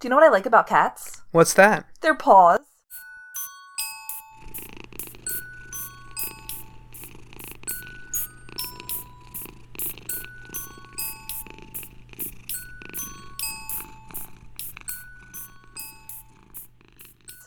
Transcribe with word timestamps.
Do 0.00 0.06
you 0.06 0.10
know 0.10 0.16
what 0.16 0.24
I 0.24 0.30
like 0.30 0.46
about 0.46 0.66
cats? 0.66 1.20
What's 1.30 1.52
that? 1.54 1.84
Their 2.00 2.14
paws. 2.14 2.60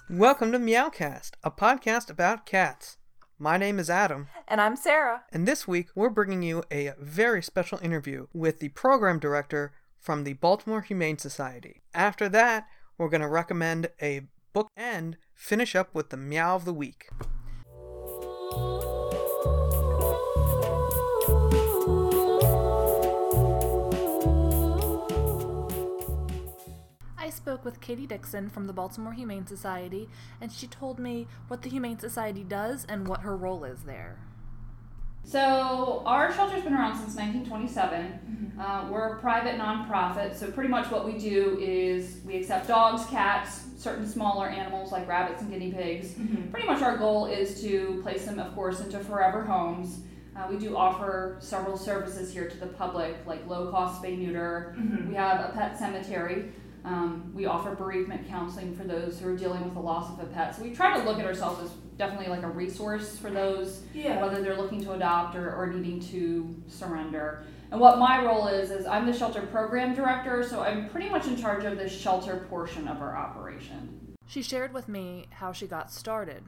Welcome 0.09 0.51
to 0.51 0.59
Meowcast, 0.59 1.31
a 1.43 1.51
podcast 1.51 2.09
about 2.09 2.45
cats. 2.45 2.97
My 3.39 3.57
name 3.57 3.79
is 3.79 3.89
Adam, 3.89 4.27
And 4.47 4.61
I'm 4.61 4.75
Sarah. 4.75 5.23
and 5.31 5.47
this 5.47 5.67
week 5.67 5.87
we're 5.95 6.09
bringing 6.09 6.43
you 6.43 6.63
a 6.71 6.91
very 6.99 7.41
special 7.41 7.79
interview 7.81 8.27
with 8.33 8.59
the 8.59 8.69
program 8.69 9.19
director 9.19 9.73
from 10.03 10.25
the 10.25 10.33
Baltimore 10.33 10.81
Humane 10.81 11.17
Society. 11.17 11.81
After 11.93 12.27
that, 12.27 12.67
we're 12.97 13.07
going 13.07 13.21
to 13.21 13.27
recommend 13.27 13.89
a 14.01 14.23
book 14.51 14.67
and 14.75 15.17
finish 15.33 15.75
up 15.75 15.95
with 15.95 16.09
the 16.09 16.17
Meow 16.17 16.55
of 16.55 16.65
the 16.65 16.73
Week. 16.73 17.07
I 27.17 27.29
spoke 27.29 27.63
with 27.63 27.79
Katie 27.79 28.05
Dixon 28.05 28.49
from 28.49 28.67
the 28.67 28.73
Baltimore 28.73 29.13
Humane 29.13 29.47
Society, 29.47 30.09
and 30.41 30.51
she 30.51 30.67
told 30.67 30.99
me 30.99 31.27
what 31.47 31.61
the 31.61 31.69
Humane 31.69 31.99
Society 31.99 32.43
does 32.43 32.85
and 32.89 33.07
what 33.07 33.21
her 33.21 33.37
role 33.37 33.63
is 33.63 33.83
there. 33.83 34.19
So 35.23 36.03
our 36.05 36.33
shelter's 36.33 36.63
been 36.63 36.73
around 36.73 36.95
since 36.99 37.15
1927. 37.15 38.55
Uh, 38.59 38.87
we're 38.91 39.15
a 39.15 39.19
private 39.19 39.55
nonprofit, 39.57 40.35
so 40.35 40.51
pretty 40.51 40.69
much 40.69 40.91
what 40.91 41.05
we 41.05 41.17
do 41.17 41.57
is 41.59 42.19
we 42.25 42.35
accept 42.37 42.67
dogs, 42.67 43.05
cats, 43.07 43.61
certain 43.77 44.07
smaller 44.07 44.47
animals 44.47 44.91
like 44.91 45.07
rabbits 45.07 45.41
and 45.41 45.49
guinea 45.49 45.71
pigs. 45.71 46.13
Pretty 46.51 46.67
much 46.67 46.81
our 46.81 46.97
goal 46.97 47.25
is 47.25 47.61
to 47.61 47.99
place 48.03 48.25
them, 48.25 48.37
of 48.39 48.53
course, 48.53 48.79
into 48.81 48.99
forever 48.99 49.41
homes. 49.43 50.01
Uh, 50.35 50.47
we 50.49 50.57
do 50.57 50.75
offer 50.75 51.37
several 51.39 51.77
services 51.77 52.31
here 52.33 52.47
to 52.49 52.57
the 52.57 52.67
public, 52.67 53.15
like 53.25 53.45
low 53.47 53.69
cost 53.71 54.01
spay 54.01 54.17
neuter. 54.17 54.75
We 55.07 55.15
have 55.15 55.39
a 55.49 55.53
pet 55.53 55.77
cemetery. 55.79 56.51
Um, 56.85 57.31
we 57.33 57.45
offer 57.45 57.73
bereavement 57.75 58.27
counseling 58.27 58.75
for 58.75 58.83
those 58.83 59.19
who 59.19 59.29
are 59.29 59.37
dealing 59.37 59.63
with 59.63 59.73
the 59.73 59.79
loss 59.79 60.11
of 60.11 60.19
a 60.19 60.27
pet. 60.27 60.55
So 60.55 60.63
we 60.63 60.75
try 60.75 60.97
to 60.97 61.03
look 61.03 61.17
at 61.17 61.25
ourselves 61.25 61.63
as 61.63 61.69
definitely 61.97 62.27
like 62.27 62.43
a 62.43 62.49
resource 62.49 63.17
for 63.17 63.29
those 63.29 63.83
whether 64.21 64.41
they're 64.41 64.57
looking 64.57 64.83
to 64.83 64.93
adopt 64.93 65.35
or, 65.35 65.53
or 65.55 65.67
needing 65.67 65.99
to 65.99 66.55
surrender. 66.67 67.45
And 67.71 67.79
what 67.79 67.97
my 67.97 68.23
role 68.23 68.47
is, 68.47 68.69
is 68.69 68.85
I'm 68.85 69.05
the 69.05 69.13
shelter 69.13 69.41
program 69.43 69.95
director, 69.95 70.43
so 70.43 70.61
I'm 70.61 70.89
pretty 70.89 71.09
much 71.09 71.25
in 71.27 71.37
charge 71.37 71.63
of 71.63 71.77
the 71.77 71.87
shelter 71.87 72.45
portion 72.49 72.87
of 72.87 73.01
our 73.01 73.15
operation. 73.15 74.15
She 74.27 74.41
shared 74.41 74.73
with 74.73 74.87
me 74.87 75.27
how 75.31 75.51
she 75.51 75.67
got 75.67 75.91
started. 75.91 76.43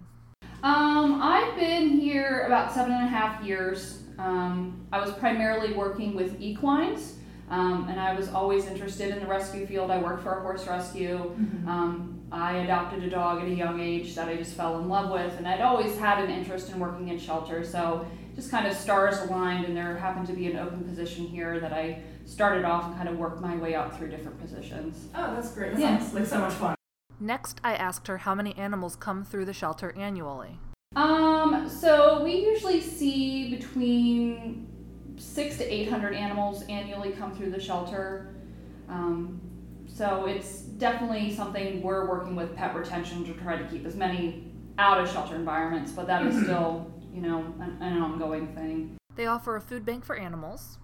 Um, 0.63 1.21
I've 1.21 1.55
been 1.55 1.99
here 1.99 2.45
about 2.47 2.73
seven 2.73 2.91
and 2.91 3.05
a 3.05 3.07
half 3.07 3.43
years. 3.43 4.03
Um, 4.17 4.87
I 4.91 4.99
was 4.99 5.11
primarily 5.13 5.73
working 5.73 6.15
with 6.15 6.39
equines, 6.41 7.15
um, 7.49 7.87
and 7.89 7.99
I 7.99 8.13
was 8.13 8.29
always 8.29 8.65
interested 8.65 9.09
in 9.09 9.19
the 9.19 9.27
rescue 9.27 9.65
field. 9.67 9.91
I 9.91 9.99
worked 10.01 10.23
for 10.23 10.37
a 10.37 10.41
horse 10.41 10.65
rescue. 10.67 11.17
Um, 11.67 12.19
I 12.31 12.57
adopted 12.57 13.03
a 13.03 13.09
dog 13.09 13.41
at 13.41 13.47
a 13.47 13.53
young 13.53 13.79
age 13.79 14.15
that 14.15 14.27
I 14.27 14.35
just 14.35 14.55
fell 14.55 14.79
in 14.79 14.89
love 14.89 15.11
with, 15.11 15.37
and 15.37 15.47
I'd 15.47 15.61
always 15.61 15.97
had 15.97 16.23
an 16.23 16.29
interest 16.31 16.69
in 16.71 16.79
working 16.79 17.09
in 17.09 17.19
shelter. 17.19 17.63
So 17.63 18.05
just 18.35 18.51
kind 18.51 18.67
of 18.67 18.75
stars 18.75 19.19
aligned, 19.19 19.65
and 19.65 19.77
there 19.77 19.95
happened 19.95 20.27
to 20.27 20.33
be 20.33 20.47
an 20.47 20.57
open 20.57 20.83
position 20.83 21.25
here 21.25 21.59
that 21.59 21.71
I 21.71 21.99
started 22.25 22.65
off 22.65 22.85
and 22.87 22.95
kind 22.95 23.07
of 23.07 23.17
worked 23.17 23.39
my 23.41 23.55
way 23.57 23.75
up 23.75 23.97
through 23.97 24.09
different 24.09 24.39
positions. 24.41 25.07
Oh, 25.13 25.33
that's 25.35 25.51
great. 25.51 25.73
That 25.73 25.79
Yeah. 25.79 25.97
sounds 25.99 26.13
like 26.13 26.25
so 26.25 26.39
much 26.39 26.53
fun. 26.53 26.75
Next, 27.19 27.61
I 27.63 27.75
asked 27.75 28.07
her 28.07 28.17
how 28.17 28.35
many 28.35 28.53
animals 28.57 28.95
come 28.95 29.23
through 29.23 29.45
the 29.45 29.53
shelter 29.53 29.93
annually. 29.95 30.59
Um, 30.95 31.69
so 31.69 32.23
we 32.23 32.33
usually 32.45 32.81
see 32.81 33.55
between 33.55 34.67
six 35.17 35.57
to 35.57 35.73
eight 35.73 35.89
hundred 35.89 36.13
animals 36.13 36.63
annually 36.63 37.11
come 37.11 37.35
through 37.35 37.51
the 37.51 37.59
shelter. 37.59 38.35
Um, 38.89 39.41
so 39.87 40.25
it's 40.25 40.59
definitely 40.61 41.33
something 41.33 41.81
we're 41.81 42.07
working 42.07 42.35
with 42.35 42.55
pet 42.55 42.75
retention 42.75 43.23
to 43.25 43.33
try 43.33 43.57
to 43.57 43.65
keep 43.65 43.85
as 43.85 43.95
many 43.95 44.51
out 44.77 44.99
of 44.99 45.09
shelter 45.09 45.35
environments, 45.35 45.91
but 45.91 46.07
that 46.07 46.25
is 46.25 46.35
still, 46.43 46.91
you 47.13 47.21
know, 47.21 47.53
an, 47.59 47.77
an 47.81 48.01
ongoing 48.01 48.53
thing. 48.55 48.97
They 49.15 49.27
offer 49.27 49.55
a 49.55 49.61
food 49.61 49.85
bank 49.85 50.03
for 50.03 50.17
animals. 50.17 50.77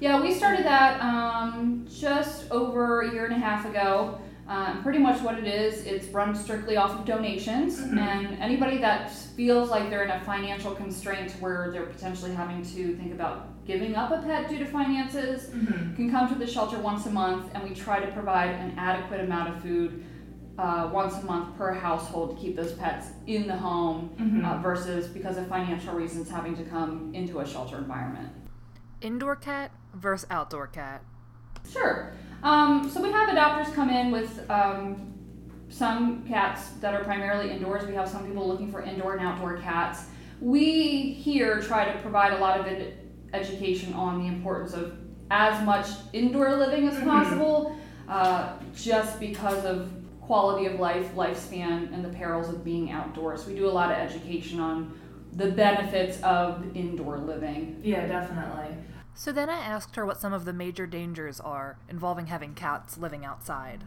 Yeah, 0.00 0.20
we 0.20 0.34
started 0.34 0.64
that 0.64 1.00
um, 1.00 1.86
just 1.88 2.50
over 2.50 3.02
a 3.02 3.12
year 3.12 3.26
and 3.26 3.34
a 3.34 3.38
half 3.38 3.66
ago. 3.66 4.18
Uh, 4.50 4.82
pretty 4.82 4.98
much 4.98 5.22
what 5.22 5.38
it 5.38 5.46
is, 5.46 5.84
it's 5.84 6.08
run 6.08 6.34
strictly 6.34 6.76
off 6.76 6.90
of 6.98 7.04
donations, 7.04 7.78
and 7.78 8.36
anybody 8.40 8.78
that 8.78 9.08
feels 9.12 9.70
like 9.70 9.88
they're 9.90 10.02
in 10.02 10.10
a 10.10 10.20
financial 10.24 10.74
constraint 10.74 11.30
where 11.38 11.70
they're 11.70 11.86
potentially 11.86 12.34
having 12.34 12.60
to 12.60 12.96
think 12.96 13.12
about 13.12 13.64
giving 13.64 13.94
up 13.94 14.10
a 14.10 14.20
pet 14.22 14.48
due 14.48 14.58
to 14.58 14.64
finances 14.64 15.50
can 15.94 16.10
come 16.10 16.28
to 16.28 16.34
the 16.34 16.46
shelter 16.48 16.80
once 16.80 17.06
a 17.06 17.10
month, 17.10 17.48
and 17.54 17.62
we 17.62 17.72
try 17.72 18.00
to 18.00 18.10
provide 18.10 18.50
an 18.50 18.74
adequate 18.76 19.20
amount 19.20 19.54
of 19.54 19.62
food 19.62 20.04
uh, 20.58 20.90
once 20.92 21.14
a 21.14 21.22
month 21.22 21.56
per 21.56 21.72
household 21.72 22.34
to 22.34 22.42
keep 22.42 22.56
those 22.56 22.72
pets 22.72 23.06
in 23.28 23.46
the 23.46 23.56
home 23.56 24.42
uh, 24.44 24.58
versus 24.60 25.06
because 25.06 25.36
of 25.36 25.46
financial 25.46 25.94
reasons 25.94 26.28
having 26.28 26.56
to 26.56 26.64
come 26.64 27.14
into 27.14 27.38
a 27.38 27.46
shelter 27.46 27.78
environment. 27.78 28.28
Indoor 29.00 29.36
cat 29.36 29.70
versus 29.94 30.26
outdoor 30.28 30.66
cat. 30.66 31.04
Sure. 31.70 32.12
Um, 32.42 32.88
so 32.88 33.02
we 33.02 33.10
have 33.12 33.28
adopters 33.28 33.72
come 33.74 33.90
in 33.90 34.10
with 34.10 34.48
um, 34.50 35.12
some 35.68 36.24
cats 36.26 36.70
that 36.80 36.94
are 36.94 37.04
primarily 37.04 37.50
indoors. 37.50 37.86
We 37.86 37.94
have 37.94 38.08
some 38.08 38.26
people 38.26 38.46
looking 38.46 38.70
for 38.70 38.80
indoor 38.82 39.16
and 39.16 39.26
outdoor 39.26 39.58
cats. 39.58 40.04
We 40.40 41.12
here 41.12 41.60
try 41.60 41.90
to 41.90 41.98
provide 42.00 42.32
a 42.32 42.38
lot 42.38 42.58
of 42.58 42.66
ed- 42.66 42.98
education 43.32 43.92
on 43.92 44.20
the 44.22 44.26
importance 44.28 44.72
of 44.72 44.96
as 45.30 45.64
much 45.64 45.86
indoor 46.12 46.56
living 46.56 46.88
as 46.88 46.98
possible, 47.04 47.76
uh, 48.08 48.54
just 48.74 49.20
because 49.20 49.64
of 49.64 49.92
quality 50.20 50.66
of 50.66 50.80
life, 50.80 51.14
lifespan, 51.14 51.92
and 51.92 52.04
the 52.04 52.08
perils 52.08 52.48
of 52.48 52.64
being 52.64 52.90
outdoors. 52.90 53.46
We 53.46 53.54
do 53.54 53.68
a 53.68 53.70
lot 53.70 53.92
of 53.92 53.98
education 53.98 54.60
on 54.60 54.98
the 55.34 55.50
benefits 55.50 56.20
of 56.22 56.64
indoor 56.76 57.18
living. 57.18 57.80
Yeah, 57.84 58.06
definitely. 58.06 58.76
So 59.20 59.32
then 59.32 59.50
I 59.50 59.58
asked 59.58 59.96
her 59.96 60.06
what 60.06 60.18
some 60.18 60.32
of 60.32 60.46
the 60.46 60.52
major 60.54 60.86
dangers 60.86 61.40
are 61.40 61.76
involving 61.90 62.28
having 62.28 62.54
cats 62.54 62.96
living 62.96 63.22
outside. 63.22 63.84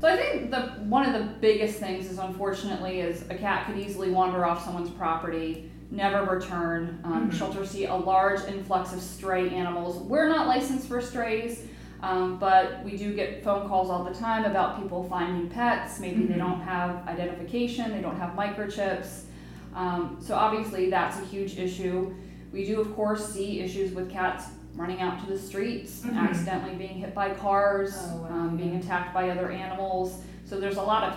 So 0.00 0.08
I 0.08 0.16
think 0.16 0.50
the 0.50 0.62
one 0.62 1.06
of 1.06 1.12
the 1.12 1.32
biggest 1.34 1.78
things 1.78 2.10
is 2.10 2.18
unfortunately 2.18 2.98
is 2.98 3.22
a 3.30 3.36
cat 3.36 3.66
could 3.66 3.78
easily 3.78 4.10
wander 4.10 4.44
off 4.44 4.64
someone's 4.64 4.90
property, 4.90 5.70
never 5.92 6.24
return. 6.24 7.00
Um, 7.04 7.30
Shelters 7.30 7.70
see 7.70 7.84
a 7.84 7.94
large 7.94 8.40
influx 8.48 8.92
of 8.92 9.00
stray 9.00 9.48
animals. 9.50 9.98
We're 9.98 10.28
not 10.28 10.48
licensed 10.48 10.88
for 10.88 11.00
strays, 11.00 11.68
um, 12.02 12.38
but 12.40 12.82
we 12.82 12.96
do 12.96 13.14
get 13.14 13.44
phone 13.44 13.68
calls 13.68 13.90
all 13.90 14.02
the 14.02 14.14
time 14.14 14.44
about 14.44 14.82
people 14.82 15.04
finding 15.04 15.48
pets. 15.50 16.00
Maybe 16.00 16.24
they 16.24 16.34
don't 16.34 16.60
have 16.62 17.06
identification, 17.06 17.92
they 17.92 18.02
don't 18.02 18.18
have 18.18 18.30
microchips. 18.30 19.26
Um, 19.72 20.18
so 20.20 20.34
obviously 20.34 20.90
that's 20.90 21.16
a 21.20 21.24
huge 21.26 21.58
issue. 21.58 22.12
We 22.50 22.64
do 22.66 22.80
of 22.80 22.92
course 22.96 23.32
see 23.32 23.60
issues 23.60 23.92
with 23.92 24.10
cats 24.10 24.46
running 24.74 25.00
out 25.00 25.20
to 25.20 25.26
the 25.26 25.38
streets, 25.38 26.02
Mhm. 26.02 26.16
accidentally 26.18 26.74
being 26.74 26.94
hit 26.96 27.14
by 27.14 27.30
cars, 27.30 27.96
Oh, 28.12 28.22
wow. 28.22 28.28
um, 28.30 28.56
being 28.56 28.76
attacked 28.76 29.14
by 29.14 29.30
other 29.30 29.50
animals. 29.50 30.22
So 30.44 30.58
there's 30.60 30.76
a 30.76 30.82
lot 30.82 31.04
of 31.04 31.16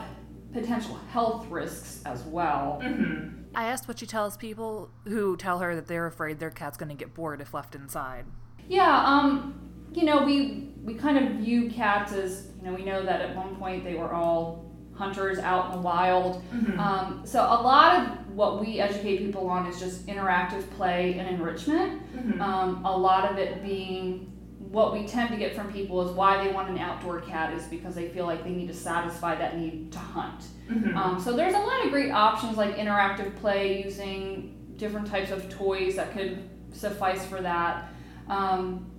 potential 0.53 0.95
health 1.11 1.47
risks 1.49 2.01
as 2.05 2.23
well. 2.23 2.79
Mm-hmm. 2.83 3.43
I 3.55 3.65
asked 3.65 3.87
what 3.87 3.99
she 3.99 4.05
tells 4.05 4.37
people 4.37 4.89
who 5.05 5.35
tell 5.37 5.59
her 5.59 5.75
that 5.75 5.87
they're 5.87 6.05
afraid 6.05 6.39
their 6.39 6.51
cat's 6.51 6.77
going 6.77 6.89
to 6.89 6.95
get 6.95 7.13
bored 7.13 7.41
if 7.41 7.53
left 7.53 7.73
inside. 7.75 8.25
Yeah, 8.67 9.03
um, 9.05 9.59
you 9.93 10.03
know, 10.03 10.23
we 10.23 10.73
we 10.83 10.93
kind 10.93 11.17
of 11.17 11.33
view 11.39 11.69
cats 11.69 12.13
as 12.13 12.47
you 12.57 12.69
know 12.69 12.73
we 12.75 12.85
know 12.85 13.03
that 13.03 13.19
at 13.21 13.35
one 13.35 13.55
point 13.57 13.83
they 13.83 13.95
were 13.95 14.13
all 14.13 14.66
hunters 14.97 15.39
out 15.39 15.67
in 15.67 15.71
the 15.73 15.81
wild. 15.81 16.43
Mm-hmm. 16.51 16.79
Um, 16.79 17.21
so 17.23 17.41
a 17.41 17.59
lot 17.61 18.01
of 18.01 18.31
what 18.31 18.59
we 18.59 18.79
educate 18.79 19.17
people 19.17 19.47
on 19.47 19.67
is 19.67 19.79
just 19.79 20.05
interactive 20.07 20.69
play 20.71 21.17
and 21.17 21.27
enrichment. 21.27 22.01
Mm-hmm. 22.15 22.41
Um, 22.41 22.85
a 22.85 22.97
lot 22.97 23.31
of 23.31 23.37
it 23.37 23.63
being 23.63 24.33
what 24.57 24.91
we 24.91 25.05
tend 25.05 25.29
to 25.29 25.37
get 25.37 25.55
from 25.55 25.71
people 25.71 26.07
is 26.07 26.13
why 26.13 26.43
they 26.43 26.51
want 26.51 26.69
an 26.69 26.77
outdoor 26.77 27.21
cat 27.21 27.53
is 27.53 27.63
because 27.65 27.95
they 27.95 28.09
feel 28.09 28.25
like 28.25 28.43
they 28.43 28.49
need 28.49 28.67
to 28.67 28.73
satisfy 28.73 29.33
that 29.35 29.57
need 29.57 29.91
to 29.91 29.99
hunt. 29.99 30.43
Mm-hmm. 30.69 30.97
Um, 30.97 31.19
so 31.21 31.33
there's 31.35 31.53
a 31.53 31.59
lot 31.59 31.85
of 31.85 31.91
great 31.91 32.11
options 32.11 32.57
like 32.57 32.75
interactive 32.75 33.35
play 33.37 33.83
using 33.83 34.73
different 34.75 35.07
types 35.07 35.31
of 35.31 35.49
toys 35.49 35.95
that 35.95 36.11
could 36.11 36.49
suffice 36.73 37.25
for 37.25 37.41
that. 37.41 37.93
Um, 38.27 38.91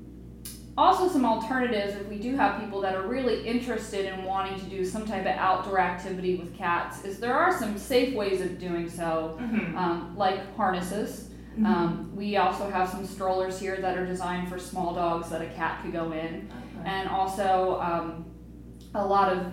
also, 0.78 1.08
some 1.08 1.24
alternatives 1.26 1.94
if 1.96 2.06
we 2.08 2.18
do 2.18 2.36
have 2.36 2.60
people 2.60 2.80
that 2.82 2.94
are 2.94 3.06
really 3.06 3.46
interested 3.46 4.04
in 4.06 4.24
wanting 4.24 4.58
to 4.60 4.66
do 4.66 4.84
some 4.84 5.04
type 5.04 5.22
of 5.22 5.34
outdoor 5.36 5.80
activity 5.80 6.36
with 6.36 6.56
cats, 6.56 7.04
is 7.04 7.18
there 7.18 7.34
are 7.34 7.52
some 7.58 7.76
safe 7.76 8.14
ways 8.14 8.40
of 8.40 8.58
doing 8.58 8.88
so, 8.88 9.36
Mm-hmm. 9.40 9.76
um, 9.76 10.14
like 10.16 10.54
harnesses. 10.56 11.24
Um, 11.64 12.12
we 12.14 12.36
also 12.36 12.70
have 12.70 12.88
some 12.88 13.04
strollers 13.04 13.58
here 13.58 13.78
that 13.80 13.98
are 13.98 14.06
designed 14.06 14.48
for 14.48 14.60
small 14.60 14.94
dogs 14.94 15.28
that 15.30 15.42
a 15.42 15.46
cat 15.48 15.82
could 15.82 15.92
go 15.92 16.12
in, 16.12 16.48
and 16.84 17.08
also 17.08 17.80
um, 17.80 18.24
a 18.94 19.04
lot 19.04 19.32
of 19.32 19.44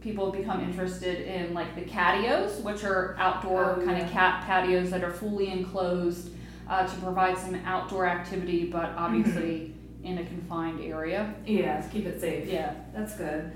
people 0.00 0.30
have 0.32 0.40
become 0.40 0.62
interested 0.62 1.26
in 1.26 1.52
like 1.52 1.74
the 1.74 1.82
catios, 1.82 2.62
which 2.62 2.84
are 2.84 3.14
outdoor 3.18 3.72
Oh, 3.72 3.84
kind 3.84 3.98
yeah. 3.98 4.06
of 4.06 4.10
cat 4.12 4.44
patios 4.46 4.88
that 4.90 5.04
are 5.04 5.12
fully 5.12 5.48
enclosed 5.50 6.30
uh, 6.70 6.86
to 6.86 6.96
provide 7.02 7.36
some 7.36 7.54
outdoor 7.66 8.06
activity, 8.06 8.64
but 8.70 8.92
obviously 8.96 9.74
in 10.06 10.18
a 10.18 10.24
confined 10.24 10.80
area. 10.80 11.34
Yeah, 11.44 11.80
keep 11.88 12.06
it 12.06 12.20
safe. 12.20 12.48
Yeah. 12.48 12.74
That's 12.94 13.16
good. 13.16 13.52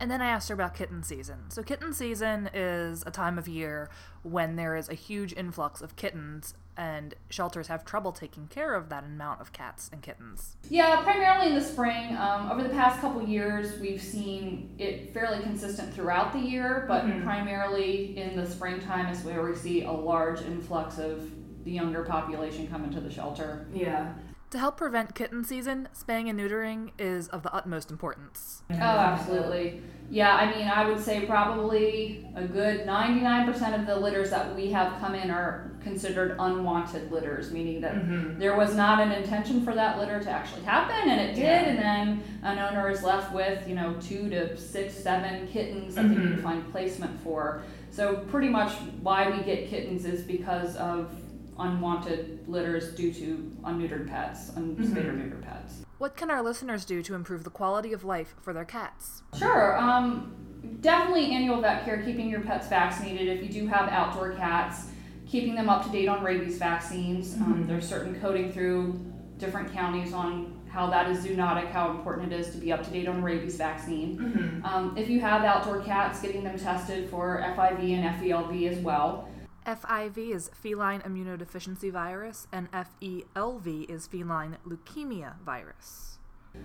And 0.00 0.08
then 0.10 0.20
I 0.22 0.28
asked 0.28 0.48
her 0.48 0.54
about 0.54 0.74
kitten 0.76 1.02
season. 1.02 1.50
So, 1.50 1.62
kitten 1.64 1.92
season 1.92 2.48
is 2.54 3.02
a 3.04 3.10
time 3.10 3.36
of 3.36 3.48
year 3.48 3.90
when 4.22 4.54
there 4.54 4.76
is 4.76 4.88
a 4.88 4.94
huge 4.94 5.32
influx 5.32 5.80
of 5.80 5.96
kittens, 5.96 6.54
and 6.76 7.14
shelters 7.30 7.66
have 7.66 7.84
trouble 7.84 8.12
taking 8.12 8.46
care 8.46 8.74
of 8.74 8.90
that 8.90 9.02
amount 9.02 9.40
of 9.40 9.52
cats 9.52 9.90
and 9.92 10.00
kittens. 10.00 10.56
Yeah, 10.70 11.02
primarily 11.02 11.48
in 11.48 11.54
the 11.56 11.60
spring. 11.64 12.16
Um, 12.16 12.48
over 12.48 12.62
the 12.62 12.68
past 12.68 13.00
couple 13.00 13.20
years, 13.26 13.80
we've 13.80 14.00
seen 14.00 14.72
it 14.78 15.12
fairly 15.12 15.42
consistent 15.42 15.92
throughout 15.92 16.32
the 16.32 16.38
year, 16.38 16.84
but 16.86 17.04
Mhm. 17.04 17.24
primarily 17.24 18.16
in 18.16 18.36
the 18.36 18.46
springtime 18.46 19.06
is 19.06 19.24
where 19.24 19.42
we 19.42 19.56
see 19.56 19.82
a 19.82 19.90
large 19.90 20.42
influx 20.42 20.98
of 20.98 21.28
the 21.64 21.72
younger 21.72 22.04
population 22.04 22.68
coming 22.68 22.90
to 22.92 23.00
the 23.00 23.10
shelter. 23.10 23.66
Yeah. 23.74 24.12
To 24.50 24.58
help 24.58 24.78
prevent 24.78 25.14
kitten 25.14 25.44
season, 25.44 25.88
spaying 25.92 26.30
and 26.30 26.40
neutering 26.40 26.92
is 26.98 27.28
of 27.28 27.42
the 27.42 27.52
utmost 27.52 27.90
importance. 27.90 28.62
Oh, 28.70 28.74
absolutely. 28.76 29.82
Yeah, 30.08 30.34
I 30.34 30.56
mean, 30.56 30.66
I 30.66 30.88
would 30.88 30.98
say 31.04 31.26
probably 31.26 32.26
a 32.34 32.44
good 32.46 32.86
99% 32.86 33.78
of 33.78 33.86
the 33.86 33.94
litters 33.94 34.30
that 34.30 34.56
we 34.56 34.70
have 34.70 34.98
come 35.00 35.14
in 35.14 35.30
are 35.30 35.72
considered 35.82 36.34
unwanted 36.38 37.12
litters, 37.12 37.52
meaning 37.52 37.82
that 37.82 37.94
Mm-hmm. 37.96 38.38
there 38.38 38.56
was 38.56 38.74
not 38.74 39.00
an 39.02 39.12
intention 39.12 39.62
for 39.66 39.74
that 39.74 39.98
litter 39.98 40.18
to 40.18 40.30
actually 40.30 40.62
happen, 40.62 41.10
and 41.10 41.20
it 41.20 41.34
did, 41.34 41.42
Yeah. 41.42 41.64
and 41.68 41.78
then 41.78 42.22
an 42.42 42.58
owner 42.58 42.88
is 42.88 43.02
left 43.02 43.34
with, 43.34 43.68
you 43.68 43.74
know, 43.74 43.96
two 44.00 44.30
to 44.30 44.56
six, 44.56 44.94
seven 44.94 45.46
kittens 45.48 45.94
that 45.96 46.08
they 46.08 46.14
need 46.16 46.30
to 46.36 46.36
Mhm. 46.38 46.42
find 46.42 46.72
placement 46.72 47.20
for. 47.20 47.60
So, 47.90 48.16
pretty 48.30 48.48
much 48.48 48.72
why 49.02 49.28
we 49.30 49.42
get 49.42 49.68
kittens 49.68 50.06
is 50.06 50.22
because 50.22 50.74
of 50.76 51.10
unwanted 51.58 52.44
litters 52.48 52.94
due 52.94 53.12
to 53.12 53.56
unneutered 53.64 54.08
pets, 54.08 54.50
unspayed 54.56 55.06
or 55.06 55.12
neutered 55.12 55.42
pets. 55.42 55.84
What 55.98 56.16
can 56.16 56.30
our 56.30 56.42
listeners 56.42 56.84
do 56.84 57.02
to 57.02 57.14
improve 57.14 57.44
the 57.44 57.50
quality 57.50 57.92
of 57.92 58.04
life 58.04 58.34
for 58.40 58.52
their 58.52 58.64
cats? 58.64 59.22
Sure. 59.36 59.76
Um, 59.78 60.34
definitely 60.80 61.32
annual 61.34 61.60
vet 61.60 61.84
care, 61.84 62.02
keeping 62.02 62.28
your 62.28 62.40
pets 62.40 62.68
vaccinated. 62.68 63.28
If 63.28 63.42
you 63.42 63.62
do 63.62 63.66
have 63.66 63.88
outdoor 63.88 64.32
cats, 64.32 64.88
keeping 65.26 65.54
them 65.54 65.68
up 65.68 65.84
to 65.84 65.90
date 65.90 66.08
on 66.08 66.22
rabies 66.22 66.58
vaccines. 66.58 67.34
Um, 67.34 67.64
Mhm. 67.64 67.66
there's 67.68 67.86
certain 67.88 68.14
coding 68.20 68.50
through 68.52 68.98
different 69.38 69.72
counties 69.72 70.12
on 70.12 70.54
how 70.68 70.88
that 70.90 71.10
is 71.10 71.24
zoonotic, 71.24 71.70
how 71.70 71.90
important 71.90 72.32
it 72.32 72.38
is 72.40 72.50
to 72.50 72.58
be 72.58 72.70
up 72.72 72.82
to 72.84 72.90
date 72.90 73.08
on 73.08 73.22
rabies 73.22 73.56
vaccine. 73.56 74.18
Mm-hmm. 74.18 74.64
Um, 74.64 74.96
if 74.96 75.08
you 75.08 75.20
have 75.20 75.42
outdoor 75.44 75.80
cats, 75.80 76.20
getting 76.20 76.44
them 76.44 76.58
tested 76.58 77.08
for 77.08 77.40
FIV 77.56 77.94
and 77.94 78.04
FELV 78.20 78.68
as 78.68 78.78
well. 78.78 79.27
FIV 79.68 80.34
is 80.34 80.50
feline 80.54 81.02
immunodeficiency 81.02 81.92
virus, 81.92 82.46
and 82.50 82.70
FELV 82.72 83.90
is 83.90 84.06
feline 84.06 84.56
leukemia 84.66 85.38
virus. 85.44 86.18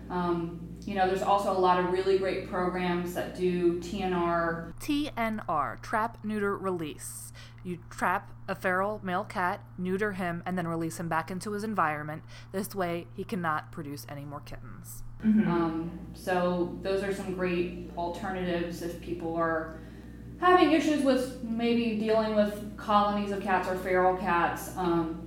Um, 0.09 0.77
you 0.85 0.95
know, 0.95 1.05
there's 1.05 1.21
also 1.21 1.51
a 1.51 1.59
lot 1.59 1.79
of 1.79 1.91
really 1.91 2.17
great 2.17 2.49
programs 2.49 3.13
that 3.13 3.35
do 3.35 3.79
TNR 3.79 4.73
TNR, 4.79 5.81
trap, 5.81 6.17
neuter, 6.23 6.57
release. 6.57 7.33
You 7.63 7.79
trap 7.89 8.31
a 8.47 8.55
feral 8.55 9.01
male 9.03 9.25
cat, 9.25 9.61
neuter 9.77 10.13
him, 10.13 10.41
and 10.45 10.57
then 10.57 10.67
release 10.67 10.99
him 10.99 11.09
back 11.09 11.29
into 11.29 11.51
his 11.51 11.63
environment. 11.63 12.23
This 12.53 12.73
way, 12.73 13.07
he 13.13 13.25
cannot 13.25 13.71
produce 13.71 14.05
any 14.09 14.23
more 14.23 14.39
kittens. 14.39 15.03
Mm-hmm. 15.23 15.51
Um, 15.51 15.99
so 16.13 16.77
those 16.81 17.03
are 17.03 17.13
some 17.13 17.33
great 17.35 17.91
alternatives 17.97 18.81
if 18.81 18.99
people 19.01 19.35
are 19.35 19.79
having 20.43 20.71
issues 20.73 21.03
with 21.03 21.41
maybe 21.43 21.97
dealing 21.97 22.35
with 22.35 22.75
colonies 22.77 23.31
of 23.31 23.41
cats 23.41 23.67
or 23.69 23.75
feral 23.77 24.17
cats. 24.17 24.75
Um, 24.77 25.19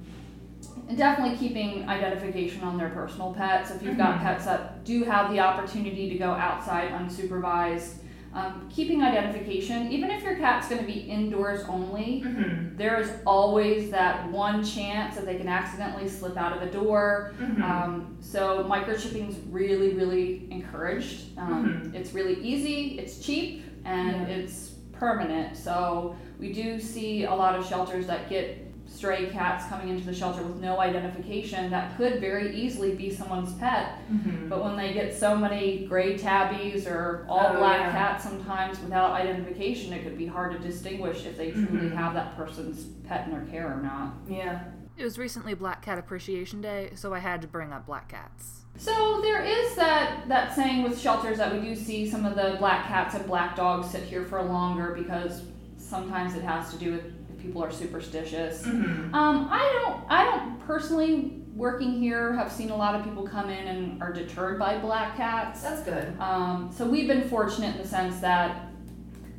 and 0.89 0.97
definitely 0.97 1.37
keeping 1.37 1.89
identification 1.89 2.63
on 2.63 2.77
their 2.79 2.91
personal 2.91 3.33
pets. 3.35 3.71
If 3.73 3.83
you've 3.83 3.97
got 3.97 4.19
Mhm. 4.19 4.23
pets 4.23 4.45
that 4.45 4.85
do 4.85 5.03
have 5.05 5.33
the 5.33 5.41
opportunity 5.41 6.09
to 6.11 6.17
go 6.19 6.31
outside 6.33 6.91
unsupervised, 6.91 7.95
um, 8.35 8.69
keeping 8.71 9.03
identification, 9.03 9.91
even 9.91 10.11
if 10.11 10.23
your 10.23 10.37
cat's 10.37 10.69
going 10.69 10.81
to 10.81 10.87
be 10.87 11.01
indoors 11.01 11.65
only, 11.69 12.23
Mm-hmm. 12.25 12.77
there 12.77 13.01
is 13.01 13.11
always 13.27 13.91
that 13.91 14.31
one 14.31 14.63
chance 14.63 15.17
that 15.17 15.25
they 15.25 15.37
can 15.37 15.49
accidentally 15.49 16.07
slip 16.07 16.37
out 16.37 16.55
of 16.55 16.63
a 16.63 16.71
door. 16.71 17.33
Mm-hmm. 17.41 17.63
Um, 17.63 18.17
so 18.21 18.65
microchipping 18.69 19.31
is 19.31 19.37
really, 19.51 19.95
really 19.95 20.47
encouraged. 20.51 21.37
Um, 21.39 21.65
Mhm. 21.65 21.95
It's 21.95 22.13
really 22.13 22.35
easy, 22.43 22.99
it's 23.01 23.19
cheap, 23.25 23.65
and 23.87 24.29
Yeah. 24.29 24.35
it's 24.37 24.76
permanent. 24.99 25.57
So 25.57 26.17
we 26.39 26.53
do 26.53 26.81
see 26.81 27.25
a 27.25 27.35
lot 27.35 27.55
of 27.59 27.67
shelters 27.67 28.07
that 28.07 28.29
get 28.29 28.63
stray 28.89 29.27
cats 29.31 29.67
coming 29.67 29.89
into 29.89 30.05
the 30.07 30.15
shelter 30.15 30.43
with 30.43 30.57
no 30.61 30.79
identification 30.81 31.71
that 31.71 31.97
could 31.97 32.21
very 32.21 32.55
easily 32.57 32.95
be 32.95 33.11
someone's 33.11 33.53
pet. 33.55 33.99
Mm-hmm. 34.11 34.49
But 34.49 34.63
when 34.63 34.77
they 34.77 34.93
get 34.93 35.13
so 35.13 35.37
many 35.37 35.87
gray 35.87 36.17
tabbies 36.17 36.87
or 36.87 37.27
all 37.29 37.49
Oh, 37.53 37.57
black 37.59 37.81
yeah. 37.81 37.91
cats 37.93 38.25
sometimes 38.25 38.81
without 38.81 39.11
identification, 39.11 39.93
it 39.93 40.05
could 40.05 40.17
be 40.17 40.27
hard 40.27 40.53
to 40.53 40.59
distinguish 40.61 41.27
if 41.27 41.37
they 41.37 41.51
truly 41.51 41.89
Mhm. 41.91 41.95
have 41.97 42.15
that 42.15 42.37
person's 42.37 42.85
pet 43.09 43.27
in 43.27 43.33
their 43.33 43.43
care 43.51 43.67
or 43.77 43.83
not. 43.83 44.15
Yeah. 44.29 44.61
It 44.97 45.05
was 45.05 45.19
recently 45.19 45.53
Black 45.53 45.83
Cat 45.83 45.99
Appreciation 45.99 46.63
Day, 46.63 46.91
so 46.95 47.13
I 47.13 47.19
had 47.19 47.43
to 47.43 47.49
bring 47.49 47.71
up 47.73 47.85
black 47.85 48.09
cats. 48.09 48.65
So 48.79 49.21
there 49.21 49.45
is 49.45 49.75
that 49.77 50.27
that 50.29 50.55
saying 50.55 50.83
with 50.83 50.99
shelters 50.99 51.39
that 51.39 51.53
we 51.53 51.61
do 51.61 51.75
see 51.75 52.09
some 52.09 52.25
of 52.25 52.35
the 52.35 52.57
black 52.59 52.87
cats 52.87 53.15
and 53.15 53.27
black 53.27 53.57
dogs 53.57 53.91
sit 53.91 54.05
here 54.05 54.25
for 54.25 54.43
longer 54.43 54.95
because 54.97 55.43
sometimes 55.77 56.35
it 56.35 56.43
has 56.43 56.71
to 56.73 56.79
do 56.79 56.93
with 56.93 57.05
if 57.31 57.39
people 57.39 57.63
are 57.63 57.71
superstitious. 57.71 58.63
Mm-hmm. 58.63 59.15
Um, 59.15 59.49
I 59.51 59.83
don't 59.83 60.11
I 60.11 60.25
don't 60.25 60.59
personally 60.67 61.43
working 61.55 61.99
here 61.99 62.35
have 62.35 62.53
seen 62.53 62.71
a 62.71 62.77
lot 62.77 62.95
of 62.95 63.05
people 63.05 63.27
come 63.27 63.49
in 63.49 63.67
and 63.67 64.03
are 64.03 64.13
deterred 64.13 64.59
by 64.59 64.79
black 64.79 65.17
cats. 65.17 65.63
That's 65.63 65.83
good. 65.83 66.19
Um, 66.21 66.71
so 66.75 66.87
we've 66.87 67.09
been 67.09 67.29
fortunate 67.29 67.77
in 67.77 67.83
the 67.83 67.89
sense 67.89 68.21
that 68.21 68.73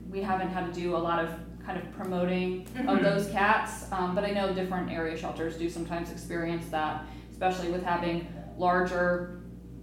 we 0.10 0.22
haven't 0.22 0.50
had 0.50 0.74
to 0.74 0.80
do 0.80 0.96
a 0.96 0.98
lot 0.98 1.24
of 1.24 1.30
kind 1.68 1.78
of 1.78 1.92
promoting 1.92 2.66
of 2.88 3.00
Mhm. 3.00 3.04
those 3.04 3.30
cats. 3.30 3.92
Um, 3.92 4.16
but 4.16 4.24
I 4.24 4.32
know 4.32 4.54
different 4.54 4.90
area 4.90 5.18
shelters 5.18 5.58
do 5.58 5.70
sometimes 5.70 6.10
experience 6.12 6.68
that, 6.70 7.04
especially 7.30 7.70
with 7.70 7.84
having 7.84 8.26
larger, 8.58 9.42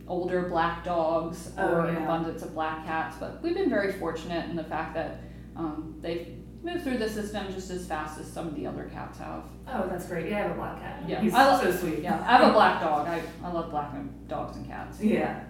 older 0.08 0.48
black 0.48 0.82
dogs 0.82 1.52
Oh, 1.58 1.68
or 1.74 1.80
an 1.86 1.96
abundance 1.98 2.42
of 2.42 2.54
black 2.54 2.84
cats. 2.86 3.16
But 3.20 3.42
we've 3.42 3.54
been 3.54 3.68
very 3.68 3.92
fortunate 3.92 4.48
in 4.48 4.56
the 4.56 4.64
fact 4.64 4.94
that 4.94 5.20
um, 5.56 5.94
they've 6.00 6.38
moved 6.62 6.82
through 6.84 6.96
the 6.98 7.08
system 7.08 7.46
just 7.52 7.70
as 7.70 7.86
fast 7.86 8.18
as 8.18 8.26
some 8.26 8.48
of 8.48 8.54
the 8.56 8.66
other 8.66 8.84
cats 8.84 9.18
have. 9.18 9.44
Oh, 9.68 9.86
that's 9.86 10.06
great. 10.06 10.30
Yeah, 10.30 10.38
I 10.38 10.40
have 10.42 10.50
a 10.52 10.54
black 10.54 10.80
cat. 10.80 11.02
Yeah, 11.06 11.20
He's 11.20 11.34
I 11.34 11.52
lo- 11.52 11.60
so 11.60 11.70
sweet. 11.70 11.98
Yeah, 12.00 12.18
I 12.26 12.38
have 12.38 12.48
a 12.48 12.52
black 12.58 12.80
dog. 12.80 13.06
I, 13.08 13.20
I 13.44 13.52
love 13.52 13.70
black 13.70 13.90
dogs 14.26 14.56
and 14.56 14.66
cats. 14.66 15.00
Yeah. 15.02 15.40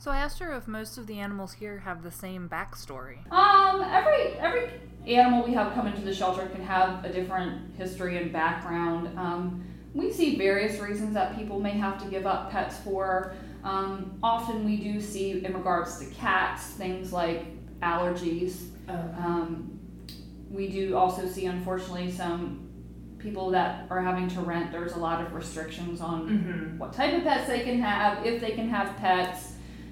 So 0.00 0.10
I 0.10 0.16
asked 0.16 0.38
her 0.38 0.54
if 0.56 0.66
most 0.66 0.96
of 0.96 1.06
the 1.06 1.18
animals 1.18 1.52
here 1.52 1.80
have 1.80 2.02
the 2.02 2.10
same 2.10 2.48
backstory. 2.48 3.30
Um, 3.30 3.82
every 3.82 4.32
every 4.38 4.70
animal 5.06 5.44
we 5.44 5.52
have 5.52 5.74
come 5.74 5.86
into 5.86 6.00
the 6.00 6.14
shelter 6.14 6.46
can 6.46 6.62
have 6.64 7.04
a 7.04 7.12
different 7.12 7.74
history 7.76 8.16
and 8.16 8.32
background. 8.32 9.18
Um, 9.18 9.62
we 9.92 10.10
see 10.10 10.36
various 10.38 10.80
reasons 10.80 11.12
that 11.12 11.36
people 11.36 11.60
may 11.60 11.72
have 11.72 12.02
to 12.02 12.08
give 12.08 12.24
up 12.24 12.50
pets 12.50 12.78
for. 12.78 13.34
Um, 13.62 14.18
often 14.22 14.64
we 14.64 14.78
do 14.78 15.02
see, 15.02 15.44
in 15.44 15.52
regards 15.52 15.98
to 15.98 16.06
cats, 16.14 16.64
things 16.64 17.12
like 17.12 17.44
allergies. 17.80 18.68
Oh. 18.88 18.94
Um, 18.94 19.78
we 20.50 20.68
do 20.68 20.96
also 20.96 21.28
see, 21.28 21.44
unfortunately, 21.44 22.10
some 22.10 22.70
people 23.18 23.50
that 23.50 23.86
are 23.90 24.00
having 24.00 24.28
to 24.28 24.40
rent. 24.40 24.72
There's 24.72 24.94
a 24.94 24.98
lot 24.98 25.20
of 25.22 25.34
restrictions 25.34 26.00
on 26.00 26.26
Mm-hmm. 26.26 26.78
what 26.78 26.94
type 26.94 27.12
of 27.12 27.22
pets 27.22 27.48
they 27.48 27.60
can 27.60 27.78
have, 27.82 28.24
if 28.24 28.40
they 28.40 28.52
can 28.52 28.66
have 28.70 28.96
pets, 28.96 29.49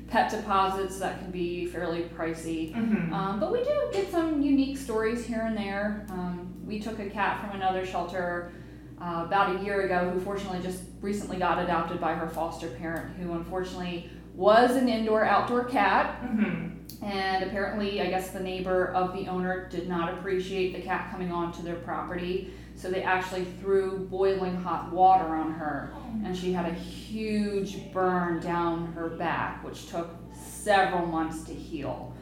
pet 0.08 0.30
deposits 0.30 0.98
that 0.98 1.18
can 1.18 1.30
be 1.30 1.66
fairly 1.66 2.04
pricey. 2.16 2.74
Mm-hmm. 2.74 3.12
Um, 3.12 3.38
but 3.38 3.52
we 3.52 3.62
do 3.62 3.88
get 3.92 4.10
some 4.10 4.40
unique 4.40 4.78
stories 4.78 5.24
here 5.24 5.42
and 5.42 5.56
there. 5.56 6.06
Um, 6.10 6.54
we 6.64 6.80
took 6.80 6.98
a 6.98 7.10
cat 7.10 7.40
from 7.40 7.56
another 7.56 7.84
shelter 7.84 8.52
uh, 9.00 9.24
about 9.26 9.56
a 9.56 9.64
year 9.64 9.82
ago 9.82 10.10
who 10.10 10.20
fortunately 10.20 10.60
just 10.60 10.82
recently 11.00 11.36
got 11.36 11.62
adopted 11.62 12.00
by 12.00 12.14
her 12.14 12.28
foster 12.28 12.68
parent, 12.68 13.16
who 13.16 13.32
unfortunately 13.32 14.10
was 14.34 14.76
an 14.76 14.88
indoor 14.88 15.24
outdoor 15.24 15.64
cat. 15.64 16.22
Mm-hmm. 16.22 17.04
And 17.04 17.44
apparently, 17.44 18.00
I 18.00 18.06
guess 18.06 18.30
the 18.30 18.40
neighbor 18.40 18.86
of 18.92 19.12
the 19.12 19.28
owner 19.28 19.68
did 19.68 19.88
not 19.88 20.14
appreciate 20.14 20.74
the 20.74 20.80
cat 20.80 21.10
coming 21.10 21.30
onto 21.30 21.62
their 21.62 21.76
property. 21.76 22.52
So 22.78 22.88
they 22.90 23.02
actually 23.02 23.44
threw 23.60 24.06
boiling 24.08 24.54
hot 24.54 24.92
water 24.92 25.34
on 25.34 25.52
her. 25.54 25.90
And 26.24 26.36
she 26.36 26.52
had 26.52 26.66
a 26.66 26.72
huge 26.74 27.92
burn 27.92 28.38
down 28.40 28.92
her 28.92 29.08
back, 29.08 29.64
which 29.64 29.88
took 29.88 30.10
several 30.32 31.04
months 31.06 31.42
to 31.44 31.52
heal. 31.52 32.12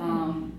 Um, 0.00 0.52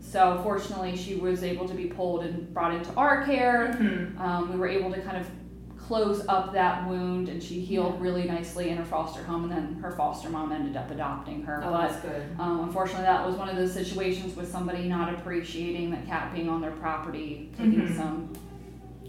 so 0.00 0.40
fortunately, 0.44 0.96
she 0.96 1.16
was 1.16 1.42
able 1.42 1.66
to 1.68 1.74
be 1.74 1.86
pulled 1.86 2.22
and 2.24 2.52
brought 2.54 2.72
into 2.72 2.92
our 2.94 3.24
care. 3.24 3.76
Mhm. 3.80 4.18
Um, 4.20 4.52
we 4.52 4.58
were 4.58 4.68
able 4.68 4.92
to 4.92 5.00
kind 5.00 5.16
of 5.16 5.28
close 5.76 6.24
up 6.28 6.52
that 6.52 6.88
wound, 6.88 7.28
and 7.28 7.42
she 7.42 7.60
healed 7.60 8.00
really 8.00 8.22
nicely 8.24 8.68
in 8.70 8.76
her 8.76 8.84
foster 8.84 9.24
home. 9.24 9.42
And 9.44 9.52
then 9.52 9.74
her 9.82 9.90
foster 9.90 10.30
mom 10.30 10.52
ended 10.52 10.76
up 10.76 10.88
adopting 10.92 11.42
her. 11.42 11.62
Oh, 11.64 11.70
but 11.72 11.88
that's 11.88 12.00
good. 12.00 12.22
um, 12.38 12.60
unfortunately, 12.60 13.04
that 13.06 13.26
was 13.26 13.34
one 13.34 13.48
of 13.48 13.56
those 13.56 13.72
situations 13.72 14.36
with 14.36 14.48
somebody 14.50 14.88
not 14.88 15.12
appreciating 15.12 15.90
the 15.90 15.96
cat 16.06 16.32
being 16.32 16.48
on 16.48 16.60
their 16.60 16.70
property, 16.72 17.50
taking 17.58 17.80
Mhm. 17.88 17.96
some, 17.96 18.28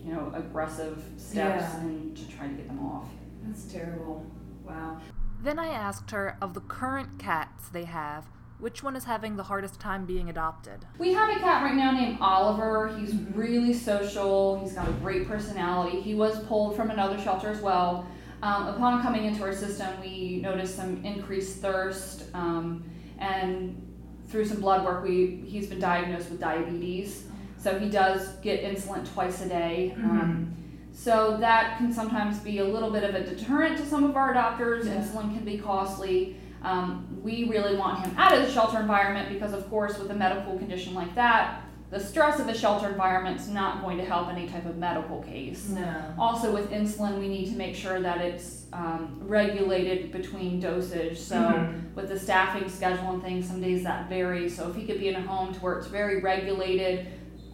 you 0.04 0.14
know, 0.14 0.32
aggressive 0.36 1.04
steps 1.18 1.36
Yeah. 1.74 1.80
and 1.82 2.16
to 2.18 2.28
try 2.30 2.48
to 2.48 2.54
get 2.54 2.68
them 2.68 2.80
off. 2.86 3.08
That's 3.44 3.64
terrible. 3.66 4.26
Wow. 4.64 4.98
Then 5.44 5.60
I 5.60 5.68
asked 5.68 6.12
her 6.12 6.38
of 6.42 6.54
the 6.54 6.62
current 6.62 7.18
cats 7.20 7.70
they 7.70 7.86
have, 7.86 8.28
which 8.60 8.84
one 8.84 8.96
is 8.96 9.06
having 9.06 9.36
the 9.38 9.44
hardest 9.44 9.80
time 9.80 10.06
being 10.06 10.30
adopted? 10.30 10.86
We 11.00 11.14
have 11.14 11.30
a 11.36 11.40
cat 11.40 11.64
right 11.64 11.74
now 11.74 11.92
named 11.92 12.20
Oliver. 12.22 12.96
He's 12.96 13.16
really 13.34 13.74
social. 13.74 14.60
He's 14.60 14.74
got 14.74 14.88
a 14.88 14.92
great 14.94 15.28
personality. 15.28 16.00
He 16.00 16.14
was 16.14 16.40
pulled 16.46 16.76
from 16.76 16.92
another 16.92 17.20
shelter 17.20 17.50
as 17.50 17.60
well. 17.60 18.06
Um, 18.44 18.68
upon 18.68 19.02
coming 19.02 19.26
into 19.26 19.44
our 19.44 19.54
system, 19.54 19.88
we 20.00 20.40
noticed 20.42 20.76
some 20.76 21.04
increased 21.04 21.58
thirst, 21.60 22.26
um, 22.36 22.84
and 23.20 23.80
through 24.28 24.46
some 24.46 24.62
blood 24.62 24.84
work, 24.86 25.04
we 25.04 25.44
he's 25.46 25.68
been 25.68 25.80
diagnosed 25.80 26.30
with 26.30 26.40
diabetes. 26.40 27.28
So 27.62 27.78
he 27.78 27.90
does 27.90 28.28
get 28.42 28.64
insulin 28.64 29.08
twice 29.14 29.42
a 29.46 29.48
day. 29.50 29.94
Um, 29.98 30.54
so 30.94 31.38
that 31.40 31.78
can 31.78 31.94
sometimes 31.94 32.40
be 32.40 32.58
a 32.58 32.66
little 32.66 32.90
bit 32.90 33.04
of 33.04 33.14
a 33.16 33.24
deterrent 33.24 33.78
to 33.78 33.86
some 33.86 34.04
of 34.04 34.16
our 34.18 34.34
adopters. 34.34 34.86
Yeah. 34.86 34.96
Insulin 35.02 35.34
can 35.34 35.46
be 35.46 35.58
costly. 35.58 36.38
Um, 36.64 37.08
we 37.24 37.46
really 37.46 37.76
want 37.78 38.00
him 38.06 38.14
out 38.18 38.34
of 38.38 38.46
the 38.46 38.52
shelter 38.52 38.80
environment 38.80 39.30
because, 39.30 39.54
of 39.54 39.70
course, 39.70 39.98
with 40.00 40.12
a 40.12 40.14
medical 40.16 40.58
condition 40.58 40.94
like 40.94 41.14
that, 41.16 41.62
the 41.92 42.00
stress 42.00 42.40
of 42.40 42.48
a 42.48 42.54
shelter 42.58 42.88
environment 42.88 43.40
is 43.40 43.50
not 43.50 43.82
going 43.82 43.98
to 43.98 44.06
help 44.06 44.30
any 44.30 44.48
type 44.48 44.66
of 44.66 44.78
medical 44.78 45.22
case. 45.24 45.70
No. 45.70 46.14
Also, 46.18 46.52
with 46.54 46.72
insulin, 46.72 47.20
we 47.20 47.28
need 47.28 47.48
to 47.52 47.56
make 47.56 47.76
sure 47.76 48.00
that 48.00 48.22
it's 48.22 48.66
um, 48.74 49.18
regulated 49.24 50.12
between 50.12 50.60
dosage. 50.60 51.20
So, 51.20 51.36
Mhm. 51.36 51.94
with 51.96 52.08
the 52.10 52.18
staffing 52.18 52.70
schedule 52.70 53.12
and 53.12 53.22
things, 53.22 53.48
some 53.48 53.60
days 53.62 53.84
that 53.84 54.08
varies. 54.08 54.56
So, 54.56 54.70
if 54.70 54.76
he 54.76 54.86
could 54.86 55.00
be 55.00 55.10
in 55.10 55.16
a 55.16 55.22
home 55.22 55.54
to 55.54 55.60
where 55.60 55.78
it's 55.78 55.88
very 55.88 56.22
regulated, 56.22 57.08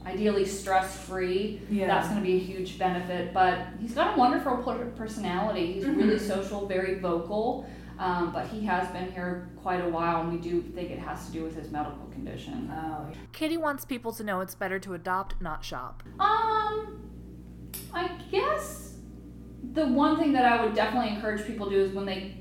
ideally 0.07 0.45
stress 0.45 0.97
free, 1.05 1.61
Yeah. 1.69 1.87
that's 1.87 2.07
going 2.07 2.19
to 2.19 2.25
be 2.25 2.35
a 2.35 2.39
huge 2.39 2.79
benefit. 2.79 3.33
But 3.33 3.59
he's 3.79 3.93
got 3.93 4.15
a 4.15 4.19
wonderful 4.19 4.57
personality. 4.95 5.73
He's 5.73 5.85
really 5.85 6.15
Mhm. 6.15 6.19
social, 6.19 6.65
very 6.65 6.99
vocal. 6.99 7.65
Um, 7.99 8.31
but 8.31 8.45
he 8.47 8.63
has 8.65 8.87
been 8.89 9.11
here 9.11 9.49
quite 9.63 9.83
a 9.83 9.89
while, 9.89 10.21
and 10.21 10.31
we 10.31 10.37
do 10.37 10.61
think 10.61 10.91
it 10.91 10.99
has 10.99 11.25
to 11.25 11.31
do 11.31 11.43
with 11.43 11.55
his 11.55 11.71
medical 11.71 12.05
condition. 12.11 12.71
Oh. 12.71 13.07
Katie 13.33 13.57
wants 13.57 13.85
people 13.85 14.11
to 14.13 14.23
know 14.23 14.39
it's 14.41 14.53
better 14.53 14.77
to 14.79 14.93
adopt, 14.93 15.41
not 15.41 15.63
shop. 15.65 16.03
Um, 16.19 16.99
I 17.93 18.11
guess 18.31 18.97
the 19.73 19.87
one 19.87 20.17
thing 20.17 20.31
that 20.33 20.45
I 20.45 20.63
would 20.63 20.75
definitely 20.75 21.15
encourage 21.15 21.45
people 21.47 21.69
to 21.69 21.75
do 21.75 21.81
is 21.81 21.91
when 21.91 22.05
they 22.05 22.35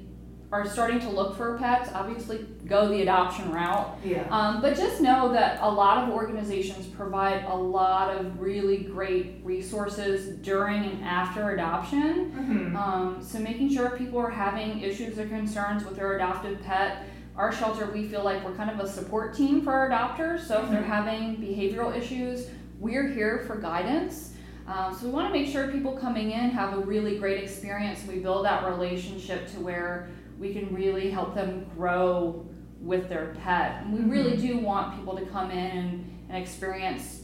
are 0.57 0.67
starting 0.67 0.99
to 1.01 1.11
look 1.11 1.37
for 1.37 1.59
pets, 1.59 1.91
obviously 1.93 2.47
go 2.67 2.89
the 2.89 3.03
adoption 3.03 3.51
route. 3.53 3.99
Yeah. 4.03 4.27
Um, 4.31 4.63
but 4.63 4.75
just 4.75 5.01
know 5.03 5.33
that 5.33 5.59
a 5.61 5.71
lot 5.71 5.99
of 6.03 6.15
organizations 6.15 6.87
provide 6.87 7.45
a 7.45 7.55
lot 7.55 8.17
of 8.17 8.41
really 8.41 8.79
great 8.79 9.41
resources 9.45 10.37
during 10.39 10.85
and 10.85 11.05
after 11.05 11.51
adoption. 11.51 12.33
Mm-hmm. 12.33 12.77
Um, 12.77 13.23
so 13.23 13.39
making 13.39 13.71
sure 13.71 13.91
people 13.91 14.19
are 14.19 14.31
having 14.31 14.81
issues 14.81 15.19
or 15.19 15.27
concerns 15.27 15.85
with 15.85 15.97
their 15.97 16.17
adoptive 16.17 16.63
pet. 16.63 17.05
Our 17.37 17.53
shelter, 17.53 17.91
we 17.93 18.09
feel 18.09 18.25
like 18.25 18.43
we're 18.43 18.55
kind 18.55 18.71
of 18.71 18.81
a 18.81 18.89
support 18.89 19.37
team 19.37 19.61
for 19.61 19.73
our 19.73 19.91
adopters. 19.91 20.47
So 20.47 20.63
if 20.63 20.71
they're 20.71 20.83
having 20.83 21.37
behavioral 21.37 21.95
issues, 21.95 22.49
we're 22.81 23.09
here 23.09 23.45
for 23.47 23.57
guidance. 23.57 24.33
Um, 24.67 24.97
so 24.97 25.07
we 25.07 25.13
want 25.13 25.33
to 25.33 25.39
make 25.39 25.53
sure 25.53 25.69
people 25.69 25.97
coming 25.97 26.33
in 26.33 26.51
have 26.51 26.73
a 26.73 26.81
really 26.81 27.19
great 27.19 27.43
experience. 27.43 28.05
We 28.07 28.19
build 28.19 28.47
that 28.47 28.65
relationship 28.65 29.49
to 29.53 29.61
where 29.61 30.09
we 30.39 30.53
can 30.53 30.75
really 30.75 31.11
help 31.11 31.35
them 31.35 31.67
grow 31.77 32.47
with 32.81 33.09
their 33.09 33.35
pet. 33.43 33.83
And 33.83 33.93
we 33.93 34.01
really 34.01 34.37
do 34.37 34.59
want 34.59 34.97
people 34.97 35.17
to 35.17 35.27
come 35.27 35.51
in 35.51 35.59
and, 35.59 36.27
and 36.29 36.39
experience 36.39 37.23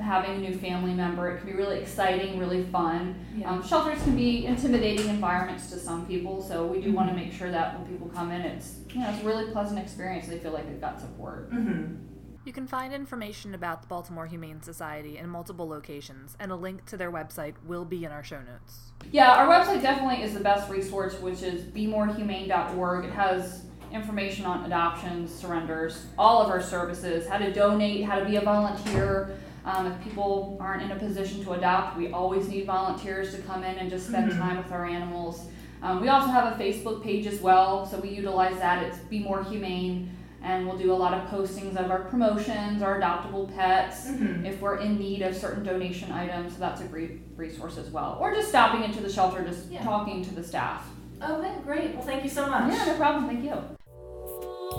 having 0.00 0.36
a 0.36 0.38
new 0.38 0.56
family 0.56 0.92
member. 0.92 1.30
It 1.30 1.38
can 1.38 1.46
be 1.46 1.54
really 1.54 1.78
exciting, 1.78 2.38
really 2.38 2.64
fun. 2.64 3.14
Yeah. 3.36 3.50
Um, 3.50 3.66
shelters 3.66 4.02
can 4.02 4.16
be 4.16 4.46
intimidating 4.46 5.08
environments 5.08 5.70
to 5.70 5.78
some 5.78 6.06
people, 6.06 6.42
so 6.42 6.66
we 6.66 6.80
do 6.80 6.92
want 6.92 7.10
to 7.10 7.14
make 7.14 7.32
sure 7.32 7.50
that 7.50 7.78
when 7.78 7.86
people 7.86 8.08
come 8.08 8.30
in, 8.30 8.40
it's 8.40 8.78
you 8.90 9.00
know 9.00 9.10
it's 9.10 9.22
a 9.22 9.26
really 9.26 9.50
pleasant 9.52 9.78
experience. 9.78 10.28
They 10.28 10.38
feel 10.38 10.52
like 10.52 10.66
they've 10.66 10.80
got 10.80 11.00
support. 11.00 11.52
mm-hmm. 11.52 11.94
You 12.44 12.52
can 12.52 12.66
find 12.66 12.92
information 12.92 13.54
about 13.54 13.82
the 13.82 13.88
Baltimore 13.88 14.26
Humane 14.26 14.62
Society 14.62 15.16
in 15.16 15.28
multiple 15.28 15.68
locations, 15.68 16.36
and 16.40 16.50
a 16.50 16.56
link 16.56 16.84
to 16.86 16.96
their 16.96 17.12
website 17.12 17.54
will 17.64 17.84
be 17.84 18.04
in 18.04 18.10
our 18.10 18.24
show 18.24 18.40
notes. 18.40 18.92
Yeah, 19.12 19.30
our 19.32 19.46
website 19.46 19.80
definitely 19.80 20.22
is 20.24 20.34
the 20.34 20.40
best 20.40 20.68
resource, 20.68 21.14
which 21.20 21.42
is 21.42 21.62
bmorehumane.org. 21.62 23.04
It 23.04 23.12
has 23.12 23.66
information 23.92 24.44
on 24.44 24.64
adoptions, 24.64 25.32
surrenders, 25.32 26.06
all 26.18 26.42
of 26.42 26.48
our 26.48 26.60
services, 26.60 27.28
how 27.28 27.38
to 27.38 27.52
donate, 27.52 28.04
how 28.04 28.18
to 28.18 28.24
be 28.24 28.36
a 28.36 28.40
volunteer. 28.40 29.38
Um, 29.64 29.86
if 29.86 30.02
people 30.02 30.56
aren't 30.60 30.82
in 30.82 30.90
a 30.90 30.96
position 30.96 31.44
to 31.44 31.52
adopt, 31.52 31.96
we 31.96 32.10
always 32.10 32.48
need 32.48 32.66
volunteers 32.66 33.32
to 33.36 33.42
come 33.42 33.62
in 33.62 33.76
and 33.76 33.88
just 33.88 34.08
spend 34.08 34.32
Mhm. 34.32 34.38
time 34.38 34.56
with 34.56 34.72
our 34.72 34.84
animals. 34.84 35.46
Um, 35.80 36.00
we 36.00 36.08
also 36.08 36.28
have 36.28 36.52
a 36.52 36.62
Facebook 36.62 37.04
page 37.04 37.26
as 37.26 37.40
well, 37.40 37.86
so 37.86 38.00
we 38.00 38.08
utilize 38.08 38.56
that. 38.58 38.82
It's 38.82 38.98
Bmore 39.10 39.44
Humane, 39.48 40.10
and 40.42 40.66
we'll 40.66 40.76
do 40.78 40.92
a 40.92 40.94
lot 40.94 41.14
of 41.14 41.28
postings 41.30 41.76
of 41.76 41.90
our 41.90 42.00
promotions, 42.04 42.82
our 42.82 43.00
adoptable 43.00 43.54
pets 43.54 44.08
Mm-hmm. 44.08 44.44
if 44.46 44.60
we're 44.60 44.76
in 44.78 44.98
need 44.98 45.22
of 45.22 45.36
certain 45.36 45.62
donation 45.62 46.10
items, 46.12 46.54
so 46.54 46.58
that's 46.60 46.80
a 46.80 46.84
great 46.84 47.20
resource 47.36 47.78
as 47.78 47.90
well. 47.90 48.18
Or 48.20 48.34
just 48.34 48.48
stopping 48.48 48.82
into 48.84 49.00
the 49.00 49.12
shelter, 49.12 49.44
just 49.44 49.70
Yeah. 49.70 49.82
talking 49.82 50.24
to 50.24 50.34
the 50.34 50.42
staff. 50.42 50.86
Okay, 51.22 51.54
great. 51.62 51.94
Well, 51.94 52.04
thank 52.04 52.24
you 52.24 52.30
so 52.30 52.46
much. 52.48 52.72
Yeah, 52.72 52.84
no 52.86 52.96
problem. 52.96 53.26
Thank 53.28 53.44
you. 53.44 54.72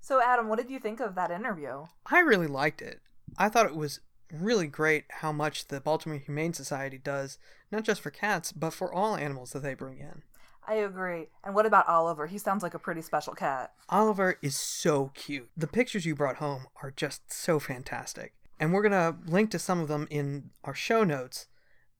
So, 0.00 0.20
Adam, 0.20 0.48
what 0.48 0.58
did 0.58 0.70
you 0.70 0.80
think 0.80 0.98
of 1.00 1.14
that 1.14 1.30
interview? 1.30 1.84
I 2.06 2.20
really 2.20 2.48
liked 2.48 2.82
it. 2.82 3.00
I 3.38 3.48
thought 3.48 3.66
it 3.66 3.76
was 3.76 4.00
really 4.32 4.66
great 4.66 5.04
how 5.08 5.32
much 5.32 5.68
the 5.68 5.80
Baltimore 5.80 6.18
Humane 6.18 6.52
Society 6.52 6.98
does, 6.98 7.38
not 7.70 7.84
just 7.84 8.00
for 8.00 8.10
cats, 8.10 8.52
but 8.52 8.72
for 8.72 8.92
all 8.92 9.16
animals 9.16 9.52
that 9.52 9.60
they 9.60 9.74
bring 9.74 9.98
in. 9.98 10.22
I 10.66 10.74
agree. 10.74 11.28
And 11.42 11.54
what 11.54 11.66
about 11.66 11.88
Oliver? 11.88 12.26
He 12.26 12.38
sounds 12.38 12.62
like 12.62 12.74
a 12.74 12.78
pretty 12.78 13.02
special 13.02 13.34
cat. 13.34 13.72
Oliver 13.88 14.38
is 14.42 14.56
so 14.56 15.10
cute. 15.14 15.48
The 15.56 15.66
pictures 15.66 16.06
you 16.06 16.14
brought 16.14 16.36
home 16.36 16.66
are 16.82 16.92
just 16.92 17.32
so 17.32 17.58
fantastic. 17.58 18.34
And 18.58 18.72
we're 18.72 18.82
going 18.88 18.92
to 18.92 19.16
link 19.30 19.50
to 19.50 19.58
some 19.58 19.80
of 19.80 19.88
them 19.88 20.06
in 20.10 20.50
our 20.64 20.74
show 20.74 21.02
notes. 21.02 21.46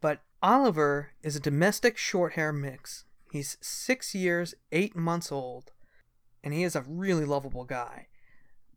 But 0.01 0.21
Oliver 0.43 1.11
is 1.23 1.37
a 1.37 1.41
domestic 1.41 1.97
short 1.97 2.35
hair 2.35 2.53
mix. 2.53 3.05
He's 3.33 3.57
six 3.61 4.15
years, 4.15 4.55
eight 4.73 4.97
months 4.97 5.31
old, 5.31 5.73
and 6.43 6.53
he 6.53 6.63
is 6.63 6.75
a 6.75 6.85
really 6.87 7.25
lovable 7.25 7.65
guy. 7.65 8.09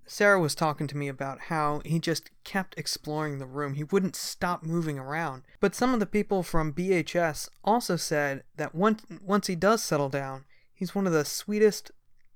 Sarah 0.06 0.40
was 0.40 0.56
talking 0.56 0.88
to 0.88 0.98
me 0.98 1.08
about 1.08 1.42
how 1.42 1.82
he 1.86 2.00
just 2.00 2.30
kept 2.44 2.78
exploring 2.78 3.40
the 3.40 3.46
room. 3.46 3.76
He 3.76 3.84
wouldn't 3.84 4.16
stop 4.16 4.64
moving 4.64 5.00
around. 5.00 5.44
But 5.60 5.76
some 5.76 5.94
of 5.94 6.00
the 6.00 6.06
people 6.06 6.44
from 6.44 6.74
BHS 6.74 7.50
also 7.64 7.96
said 7.96 8.44
that 8.58 8.76
once 8.76 9.04
once 9.22 9.48
he 9.48 9.56
does 9.56 9.84
settle 9.84 10.10
down, 10.10 10.46
he's 10.74 10.94
one 10.94 11.08
of 11.08 11.14
the 11.14 11.26
sweetest, 11.26 11.92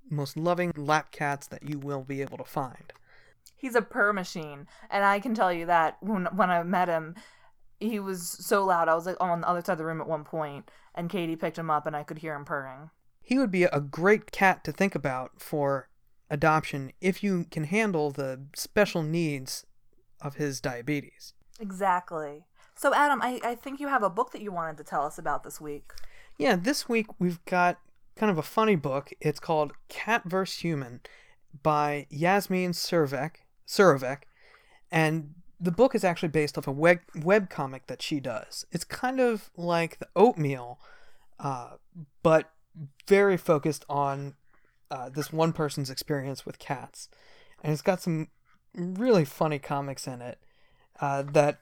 most 0.09 0.37
loving 0.37 0.71
lap 0.75 1.11
cats 1.11 1.47
that 1.47 1.63
you 1.63 1.77
will 1.77 2.03
be 2.03 2.21
able 2.21 2.37
to 2.37 2.43
find. 2.43 2.93
He's 3.55 3.75
a 3.75 3.81
purr 3.81 4.13
machine, 4.13 4.67
and 4.89 5.03
I 5.03 5.19
can 5.19 5.33
tell 5.33 5.51
you 5.51 5.65
that 5.65 5.97
when 6.01 6.25
when 6.27 6.49
I 6.49 6.63
met 6.63 6.87
him, 6.87 7.15
he 7.79 7.99
was 7.99 8.29
so 8.29 8.65
loud. 8.65 8.87
I 8.87 8.95
was 8.95 9.05
like 9.05 9.17
on 9.19 9.41
the 9.41 9.49
other 9.49 9.61
side 9.61 9.73
of 9.73 9.77
the 9.79 9.85
room 9.85 10.01
at 10.01 10.07
one 10.07 10.23
point, 10.23 10.71
and 10.95 11.09
Katie 11.09 11.35
picked 11.35 11.57
him 11.57 11.69
up, 11.69 11.85
and 11.85 11.95
I 11.95 12.03
could 12.03 12.19
hear 12.19 12.35
him 12.35 12.45
purring. 12.45 12.91
He 13.21 13.37
would 13.37 13.51
be 13.51 13.63
a 13.63 13.81
great 13.81 14.31
cat 14.31 14.63
to 14.63 14.71
think 14.71 14.95
about 14.95 15.41
for 15.41 15.89
adoption 16.29 16.91
if 17.01 17.23
you 17.23 17.45
can 17.49 17.65
handle 17.65 18.11
the 18.11 18.41
special 18.55 19.03
needs 19.03 19.65
of 20.21 20.35
his 20.35 20.59
diabetes. 20.59 21.33
Exactly. 21.59 22.45
So, 22.75 22.93
Adam, 22.93 23.21
I, 23.21 23.39
I 23.43 23.55
think 23.55 23.79
you 23.79 23.87
have 23.87 24.03
a 24.03 24.09
book 24.09 24.31
that 24.31 24.41
you 24.41 24.51
wanted 24.51 24.77
to 24.77 24.83
tell 24.83 25.03
us 25.03 25.17
about 25.17 25.43
this 25.43 25.59
week. 25.59 25.91
Yeah, 26.37 26.55
this 26.55 26.87
week 26.87 27.07
we've 27.19 27.43
got 27.45 27.79
kind 28.15 28.31
of 28.31 28.37
a 28.37 28.43
funny 28.43 28.75
book. 28.75 29.11
It's 29.19 29.39
called 29.39 29.73
Cat 29.89 30.23
vs. 30.25 30.59
Human 30.59 31.01
by 31.63 32.05
Yasmine 32.09 32.73
Surovec, 32.73 33.37
Surovec, 33.67 34.23
and 34.91 35.33
the 35.59 35.71
book 35.71 35.95
is 35.95 36.03
actually 36.03 36.29
based 36.29 36.57
off 36.57 36.67
a 36.67 36.71
web, 36.71 36.99
web 37.15 37.49
comic 37.49 37.87
that 37.87 38.01
she 38.01 38.19
does. 38.19 38.65
It's 38.71 38.83
kind 38.83 39.19
of 39.19 39.49
like 39.57 39.97
the 39.97 40.07
oatmeal, 40.15 40.79
uh, 41.39 41.77
but 42.21 42.51
very 43.07 43.37
focused 43.37 43.85
on 43.89 44.35
uh, 44.91 45.09
this 45.09 45.31
one 45.31 45.53
person's 45.53 45.89
experience 45.89 46.45
with 46.45 46.59
cats. 46.59 47.09
And 47.63 47.73
it's 47.73 47.81
got 47.81 48.01
some 48.01 48.29
really 48.73 49.25
funny 49.25 49.59
comics 49.59 50.07
in 50.07 50.21
it 50.21 50.39
uh, 50.99 51.23
that 51.23 51.59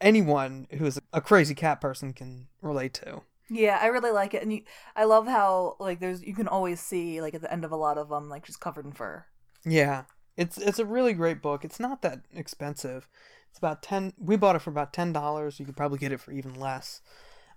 anyone 0.00 0.66
who 0.72 0.86
is 0.86 1.00
a 1.12 1.20
crazy 1.20 1.54
cat 1.54 1.80
person 1.80 2.12
can 2.12 2.48
relate 2.62 2.94
to. 2.94 3.22
Yeah, 3.48 3.78
I 3.80 3.86
really 3.86 4.10
like 4.10 4.34
it, 4.34 4.42
and 4.42 4.52
you, 4.52 4.62
I 4.96 5.04
love 5.04 5.28
how 5.28 5.76
like 5.78 6.00
there's 6.00 6.22
you 6.22 6.34
can 6.34 6.48
always 6.48 6.80
see 6.80 7.20
like 7.20 7.34
at 7.34 7.42
the 7.42 7.52
end 7.52 7.64
of 7.64 7.70
a 7.70 7.76
lot 7.76 7.96
of 7.96 8.08
them 8.08 8.28
like 8.28 8.44
just 8.44 8.60
covered 8.60 8.84
in 8.84 8.92
fur. 8.92 9.24
Yeah, 9.64 10.04
it's 10.36 10.58
it's 10.58 10.80
a 10.80 10.84
really 10.84 11.12
great 11.12 11.42
book. 11.42 11.64
It's 11.64 11.78
not 11.78 12.02
that 12.02 12.22
expensive. 12.34 13.08
It's 13.48 13.58
about 13.58 13.82
ten. 13.82 14.14
We 14.18 14.36
bought 14.36 14.56
it 14.56 14.62
for 14.62 14.70
about 14.70 14.92
ten 14.92 15.12
dollars. 15.12 15.60
You 15.60 15.66
could 15.66 15.76
probably 15.76 15.98
get 15.98 16.10
it 16.10 16.20
for 16.20 16.32
even 16.32 16.58
less. 16.58 17.00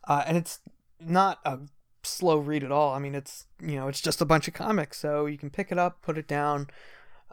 Uh, 0.08 0.24
and 0.28 0.38
it's 0.38 0.60
not 1.00 1.40
a 1.44 1.60
slow 2.04 2.38
read 2.38 2.64
at 2.64 2.72
all. 2.72 2.94
I 2.94 3.00
mean, 3.00 3.16
it's 3.16 3.46
you 3.62 3.76
know, 3.76 3.88
it's 3.88 4.02
just 4.02 4.22
a 4.22 4.26
bunch 4.26 4.48
of 4.48 4.54
comics, 4.54 5.00
so 5.00 5.26
you 5.26 5.38
can 5.38 5.50
pick 5.50 5.72
it 5.72 5.78
up, 5.78 6.02
put 6.02 6.18
it 6.18 6.28
down, 6.28 6.68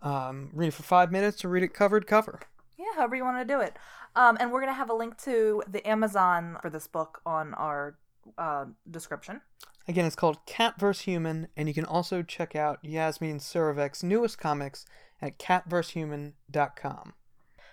um, 0.02 0.50
read 0.52 0.68
it 0.68 0.74
for 0.74 0.82
five 0.82 1.12
minutes, 1.12 1.44
or 1.44 1.48
read 1.48 1.62
it 1.62 1.74
cover 1.74 2.00
to 2.00 2.06
cover. 2.06 2.40
Yeah, 2.78 2.86
however 2.96 3.16
you 3.16 3.24
want 3.24 3.46
to 3.46 3.54
do 3.54 3.60
it. 3.60 3.76
Um, 4.14 4.36
and 4.40 4.50
we're 4.50 4.60
gonna 4.60 4.72
have 4.72 4.90
a 4.90 4.94
link 4.94 5.18
to 5.22 5.62
the 5.68 5.86
Amazon 5.88 6.58
for 6.62 6.70
this 6.70 6.86
book 6.86 7.20
on 7.26 7.54
our 7.54 7.96
uh, 8.38 8.66
description. 8.90 9.40
Again, 9.88 10.04
it's 10.04 10.16
called 10.16 10.44
Cat 10.46 10.80
vs. 10.80 11.04
Human, 11.04 11.48
and 11.56 11.68
you 11.68 11.74
can 11.74 11.84
also 11.84 12.22
check 12.22 12.56
out 12.56 12.80
Yasmine 12.82 13.38
Surovec's 13.38 14.02
newest 14.02 14.38
comics 14.38 14.84
at 15.22 15.38
catvshuman.com. 15.38 17.14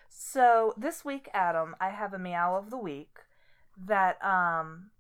So 0.10 0.74
this 0.78 1.04
week, 1.04 1.28
Adam, 1.34 1.76
I 1.82 1.90
have 1.90 2.14
a 2.14 2.20
meow 2.20 2.56
of 2.56 2.70
the 2.70 2.78
week 2.78 3.18
that 3.86 4.24
um 4.24 4.92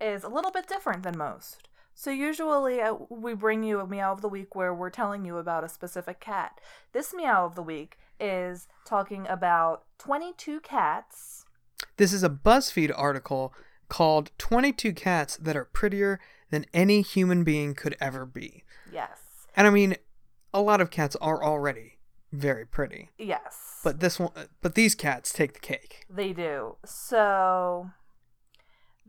is 0.00 0.24
a 0.24 0.28
little 0.28 0.50
bit 0.50 0.66
different 0.68 1.02
than 1.02 1.16
most. 1.18 1.68
So 1.94 2.10
usually 2.10 2.80
uh, 2.82 2.94
we 3.08 3.32
bring 3.34 3.62
you 3.62 3.80
a 3.80 3.86
meow 3.86 4.12
of 4.12 4.20
the 4.20 4.28
week 4.28 4.54
where 4.54 4.74
we're 4.74 4.90
telling 4.90 5.24
you 5.24 5.38
about 5.38 5.64
a 5.64 5.68
specific 5.68 6.20
cat. 6.20 6.60
This 6.92 7.14
meow 7.14 7.46
of 7.46 7.54
the 7.54 7.62
week 7.62 7.98
is 8.20 8.68
talking 8.84 9.26
about 9.28 9.84
22 9.98 10.60
cats. 10.60 11.46
This 11.96 12.12
is 12.12 12.22
a 12.22 12.28
BuzzFeed 12.28 12.92
article 12.94 13.54
called 13.88 14.30
22 14.38 14.92
Cats 14.92 15.36
That 15.36 15.56
Are 15.56 15.64
Prettier 15.64 16.20
Than 16.50 16.66
Any 16.74 17.00
Human 17.02 17.44
Being 17.44 17.74
Could 17.74 17.96
Ever 18.00 18.26
Be. 18.26 18.64
Yes. 18.92 19.46
And 19.56 19.66
I 19.66 19.70
mean, 19.70 19.96
a 20.52 20.60
lot 20.60 20.80
of 20.80 20.90
cats 20.90 21.16
are 21.16 21.42
already 21.42 21.98
very 22.32 22.66
pretty, 22.66 23.10
Yes. 23.16 23.80
but 23.84 24.00
this 24.00 24.18
one, 24.18 24.32
but 24.60 24.74
these 24.74 24.94
cats 24.94 25.32
take 25.32 25.54
the 25.54 25.60
cake. 25.60 26.04
They 26.10 26.32
do. 26.32 26.76
So 26.84 27.90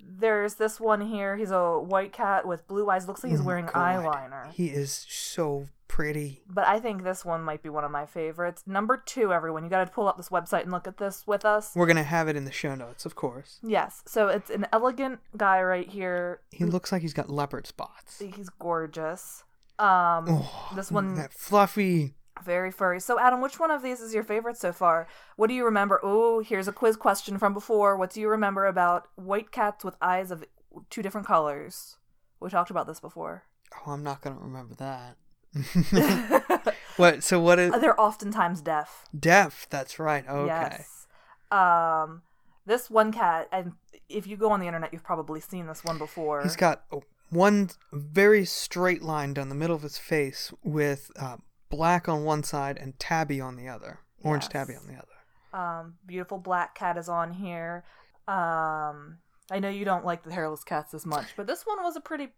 there's 0.05 0.55
this 0.55 0.79
one 0.79 1.01
here. 1.01 1.35
He's 1.37 1.51
a 1.51 1.79
white 1.79 2.11
cat 2.13 2.47
with 2.47 2.67
blue 2.67 2.89
eyes. 2.89 3.07
Looks 3.07 3.23
like 3.23 3.31
he's 3.31 3.41
Oh 3.41 3.45
wearing 3.45 3.65
God. 3.65 3.73
eyeliner. 3.75 4.51
He 4.51 4.67
is 4.67 5.05
so 5.09 5.67
pretty. 5.87 6.41
But 6.49 6.67
I 6.67 6.79
think 6.79 7.03
this 7.03 7.23
one 7.23 7.43
might 7.43 7.63
be 7.63 7.69
one 7.69 7.83
of 7.83 7.91
my 7.91 8.05
favorites. 8.05 8.63
Number 8.67 8.97
two, 8.97 9.31
everyone. 9.33 9.63
You 9.63 9.69
got 9.69 9.85
to 9.85 9.91
pull 9.91 10.07
up 10.07 10.17
this 10.17 10.29
website 10.29 10.63
and 10.63 10.71
look 10.71 10.87
at 10.87 10.97
this 10.97 11.25
with 11.25 11.45
us. 11.45 11.71
We're 11.75 11.87
gonna 11.87 12.03
have 12.03 12.27
it 12.27 12.35
in 12.35 12.45
the 12.45 12.51
show 12.51 12.75
notes, 12.75 13.05
of 13.05 13.15
course. 13.15 13.59
Yes. 13.63 14.03
So 14.05 14.27
it's 14.27 14.49
an 14.49 14.67
elegant 14.73 15.19
guy 15.37 15.61
right 15.61 15.87
here. 15.87 16.41
He 16.51 16.65
looks 16.65 16.91
like 16.91 17.01
he's 17.01 17.13
got 17.13 17.29
leopard 17.29 17.67
spots. 17.67 18.19
He's 18.19 18.49
gorgeous. 18.49 19.43
Um, 19.79 20.25
Oh, 20.27 20.71
this 20.75 20.91
one 20.91 21.13
that 21.15 21.31
fluffy. 21.33 22.15
Very 22.47 22.71
furry. 22.71 22.99
So 22.99 23.19
Adam, 23.19 23.41
which 23.41 23.59
one 23.59 23.69
of 23.69 23.83
these 23.83 23.99
is 23.99 24.15
your 24.15 24.23
favorite 24.23 24.57
so 24.57 24.71
far? 24.71 25.07
What 25.35 25.47
do 25.47 25.53
you 25.53 25.65
remember? 25.65 25.99
Oh, 26.01 26.39
here's 26.39 26.67
a 26.67 26.71
quiz 26.71 26.95
question 26.95 27.37
from 27.37 27.53
before. 27.53 27.95
What 27.95 28.11
do 28.11 28.21
you 28.21 28.29
remember 28.29 28.65
about 28.65 29.09
white 29.15 29.51
cats 29.51 29.83
with 29.83 29.95
eyes 30.01 30.31
of 30.31 30.43
two 30.89 31.03
different 31.03 31.27
colors? 31.27 31.97
We 32.39 32.49
talked 32.49 32.71
about 32.71 32.87
this 32.87 32.99
before. 32.99 33.43
Oh, 33.75 33.91
I'm 33.91 34.03
not 34.03 34.21
gonna 34.21 34.39
remember 34.39 34.73
that. 34.75 35.17
what? 36.97 37.23
So 37.23 37.39
what 37.39 37.59
is 37.59 37.71
They're 37.79 37.99
oftentimes 37.99 38.61
deaf. 38.61 39.05
deaf? 39.17 39.67
That's 39.69 39.99
right. 39.99 40.27
Okay. 40.27 40.47
Yes. 40.47 41.07
Um, 41.51 42.23
this 42.65 42.89
one 42.89 43.11
cat, 43.11 43.47
and 43.51 43.73
if 44.09 44.25
you 44.25 44.37
go 44.37 44.51
on 44.51 44.59
the 44.59 44.67
internet, 44.67 44.93
you've 44.93 45.03
probably 45.03 45.41
seen 45.41 45.67
this 45.67 45.83
one 45.83 45.97
before. 45.97 46.43
He's 46.43 46.55
got 46.55 46.83
one 47.29 47.69
very 47.91 48.45
straight 48.45 49.01
line 49.01 49.33
down 49.33 49.49
the 49.49 49.55
middle 49.55 49.75
of 49.75 49.81
his 49.81 49.97
face 49.97 50.53
with 50.63 51.11
uh, 51.19 51.37
black 51.69 52.07
on 52.09 52.23
one 52.23 52.43
side 52.43 52.77
and 52.77 52.97
tabby 52.99 53.39
on 53.41 53.55
the 53.55 53.67
other, 53.67 53.99
orange 54.23 54.43
Yes. 54.45 54.51
tabby 54.51 54.75
on 54.75 54.87
the 54.87 54.93
other. 54.95 55.07
Um, 55.53 55.95
beautiful 56.05 56.37
black 56.37 56.75
cat 56.75 56.97
is 56.97 57.09
on 57.09 57.31
here. 57.33 57.83
Um, 58.27 59.19
I 59.49 59.59
know 59.59 59.69
you 59.69 59.85
don't 59.85 60.05
like 60.05 60.23
the 60.23 60.33
hairless 60.33 60.63
cats 60.63 60.93
as 60.93 61.05
much, 61.05 61.27
but 61.37 61.47
this 61.47 61.63
one 61.65 61.81
was 61.83 61.95
a 61.95 62.01
pretty 62.01 62.29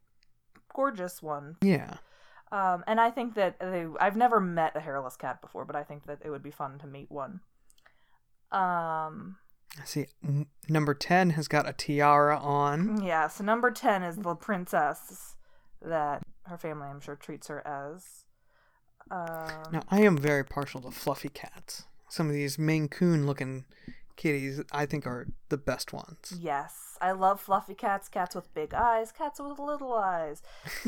gorgeous 0.73 1.21
one. 1.21 1.55
Yeah. 1.61 1.97
Um, 2.51 2.83
and 2.87 2.99
I 2.99 3.11
think 3.11 3.35
that 3.35 3.59
they, 3.59 3.85
I've 3.99 4.15
never 4.15 4.39
met 4.39 4.75
a 4.75 4.79
hairless 4.79 5.15
cat 5.15 5.41
before, 5.41 5.65
but 5.65 5.75
I 5.75 5.83
think 5.83 6.05
that 6.05 6.19
it 6.23 6.29
would 6.29 6.43
be 6.43 6.51
fun 6.51 6.79
to 6.79 6.87
meet 6.87 7.11
one. 7.11 7.41
Um, 8.51 9.37
I 9.79 9.85
see. 9.85 10.07
m- 10.23 10.47
Number 10.67 10.93
ten 10.93 11.31
has 11.31 11.47
got 11.47 11.67
a 11.69 11.73
tiara 11.73 12.37
on. 12.39 13.01
yeah. 13.03 13.27
So 13.27 13.43
number 13.43 13.71
ten 13.71 14.01
is 14.03 14.17
the 14.17 14.35
princess 14.35 15.35
that 15.81 16.23
her 16.45 16.57
family, 16.57 16.87
I'm 16.87 16.99
sure, 17.01 17.15
treats 17.15 17.47
her 17.47 17.65
as. 17.67 18.25
Um, 19.11 19.47
Now 19.71 19.81
I 19.89 20.01
am 20.01 20.17
very 20.17 20.43
partial 20.45 20.81
to 20.81 20.91
fluffy 20.91 21.29
cats. 21.29 21.85
Some 22.09 22.27
of 22.27 22.33
these 22.33 22.57
Maine 22.59 22.87
Coon 22.87 23.25
looking 23.25 23.65
kitties, 24.15 24.61
I 24.71 24.85
think, 24.85 25.05
are 25.07 25.27
the 25.49 25.57
best 25.57 25.93
ones. 25.93 26.33
Yes, 26.39 26.97
I 27.01 27.11
love 27.11 27.39
fluffy 27.39 27.73
cats, 27.75 28.09
cats 28.09 28.35
with 28.35 28.53
big 28.53 28.73
eyes, 28.73 29.11
cats 29.11 29.39
with 29.39 29.59
little 29.59 29.93
eyes. 29.93 30.41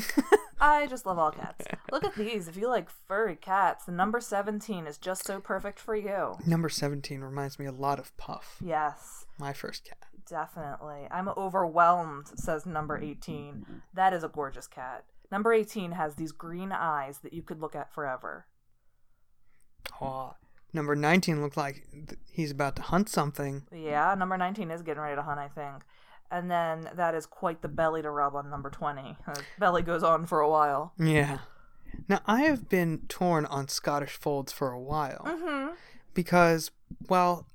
I 0.60 0.86
just 0.88 1.05
love 1.05 1.17
all 1.17 1.31
cats. 1.31 1.65
Look 1.91 2.03
at 2.03 2.15
these. 2.15 2.47
If 2.47 2.57
you 2.57 2.67
like 2.67 2.89
furry 3.07 3.36
cats, 3.36 3.86
the 3.86 3.91
number 3.91 4.19
17 4.19 4.86
is 4.88 4.97
just 4.97 5.25
so 5.25 5.39
perfect 5.39 5.79
for 5.79 5.95
you. 5.95 6.36
Number 6.45 6.69
seventeen 6.69 7.21
reminds 7.21 7.57
me 7.57 7.65
a 7.65 7.71
lot 7.71 7.99
of 7.99 8.15
Puff, 8.17 8.57
Yes, 8.63 9.25
my 9.39 9.53
first 9.53 9.86
cat. 9.86 9.97
definitely. 10.27 11.07
I'm 11.10 11.29
overwhelmed, 11.29 12.27
says 12.36 12.65
number 12.65 12.97
18. 12.97 13.65
That 13.93 14.12
is 14.13 14.23
a 14.23 14.27
gorgeous 14.29 14.67
cat. 14.67 15.05
Number 15.31 15.53
18 15.53 15.93
has 15.93 16.15
these 16.15 16.31
green 16.31 16.71
eyes 16.71 17.19
that 17.19 17.33
you 17.33 17.41
could 17.41 17.61
look 17.61 17.75
at 17.75 17.93
forever. 17.93 18.45
Aw. 20.01 20.33
Number 20.73 20.95
nineteen 20.95 21.41
looked 21.41 21.57
like 21.57 21.85
he's 22.31 22.51
about 22.51 22.77
to 22.77 22.81
hunt 22.81 23.09
something. 23.09 23.63
Yeah, 23.73 24.15
number 24.17 24.37
19 24.37 24.71
is 24.71 24.81
getting 24.81 25.01
ready 25.03 25.15
to 25.17 25.21
hunt, 25.21 25.37
I 25.39 25.49
think. 25.49 25.83
And 26.29 26.49
then 26.49 26.89
that 26.95 27.13
is 27.13 27.25
quite 27.25 27.61
the 27.61 27.67
belly 27.67 28.01
to 28.01 28.09
rub 28.09 28.35
on 28.35 28.49
number 28.49 28.69
20. 28.69 29.17
Her 29.25 29.33
belly 29.59 29.81
goes 29.81 30.01
on 30.01 30.25
for 30.25 30.39
a 30.39 30.49
while. 30.49 30.93
Yeah. 30.97 31.39
Now 32.07 32.21
I 32.25 32.43
have 32.43 32.69
been 32.69 32.99
torn 33.09 33.45
on 33.47 33.67
Scottish 33.67 34.11
folds 34.15 34.53
for 34.53 34.71
a 34.71 34.79
while 34.79 35.23
Mm-hmm. 35.25 35.73
because, 36.13 36.71
well, 37.09 37.47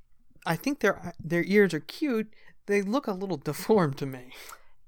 I 0.45 0.57
think 0.57 0.81
their 0.81 1.15
their 1.19 1.43
ears 1.45 1.73
are 1.73 1.81
cute. 1.81 2.29
They 2.67 2.83
look 2.83 3.07
a 3.07 3.13
little 3.13 3.37
deformed 3.51 3.97
to 3.99 4.07
me. 4.07 4.33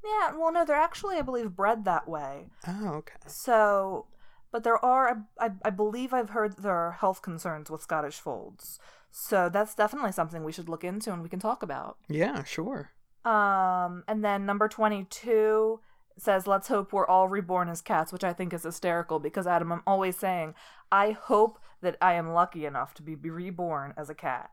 Yeah, 0.08 0.32
well, 0.36 0.52
no, 0.52 0.64
they're 0.64 0.76
actually, 0.76 1.16
I 1.16 1.22
believe, 1.22 1.56
bred 1.56 1.84
that 1.84 2.08
way. 2.08 2.46
Oh, 2.66 2.88
okay. 2.94 3.16
So, 3.26 4.06
but 4.50 4.64
there 4.64 4.82
are, 4.82 5.24
I, 5.38 5.50
I 5.64 5.70
believe 5.70 6.12
I've 6.12 6.30
heard 6.30 6.56
there 6.58 6.74
are 6.74 6.92
health 6.92 7.20
concerns 7.20 7.70
with 7.70 7.82
Scottish 7.82 8.18
folds. 8.18 8.78
So 9.10 9.48
that's 9.48 9.74
definitely 9.74 10.12
something 10.12 10.44
we 10.44 10.52
should 10.52 10.68
look 10.68 10.84
into 10.84 11.12
and 11.12 11.22
we 11.22 11.28
can 11.28 11.40
talk 11.40 11.62
about. 11.62 11.98
Yeah, 12.08 12.44
sure. 12.44 12.90
Um, 13.24 14.04
and 14.06 14.24
then 14.24 14.46
number 14.46 14.68
22 14.68 15.80
says, 16.16 16.46
let's 16.46 16.68
hope 16.68 16.92
we're 16.92 17.06
all 17.06 17.28
reborn 17.28 17.68
as 17.68 17.82
cats, 17.82 18.12
which 18.12 18.24
I 18.24 18.32
think 18.32 18.52
is 18.52 18.62
hysterical 18.62 19.18
because, 19.18 19.46
Adam, 19.46 19.72
I'm 19.72 19.82
always 19.86 20.16
saying, 20.16 20.54
I 20.90 21.12
hope 21.12 21.58
that 21.82 21.96
I 22.00 22.14
am 22.14 22.32
lucky 22.32 22.64
enough 22.64 22.94
to 22.94 23.02
be 23.02 23.14
be 23.14 23.30
reborn 23.30 23.94
as 23.96 24.10
a 24.10 24.14
cat. 24.14 24.50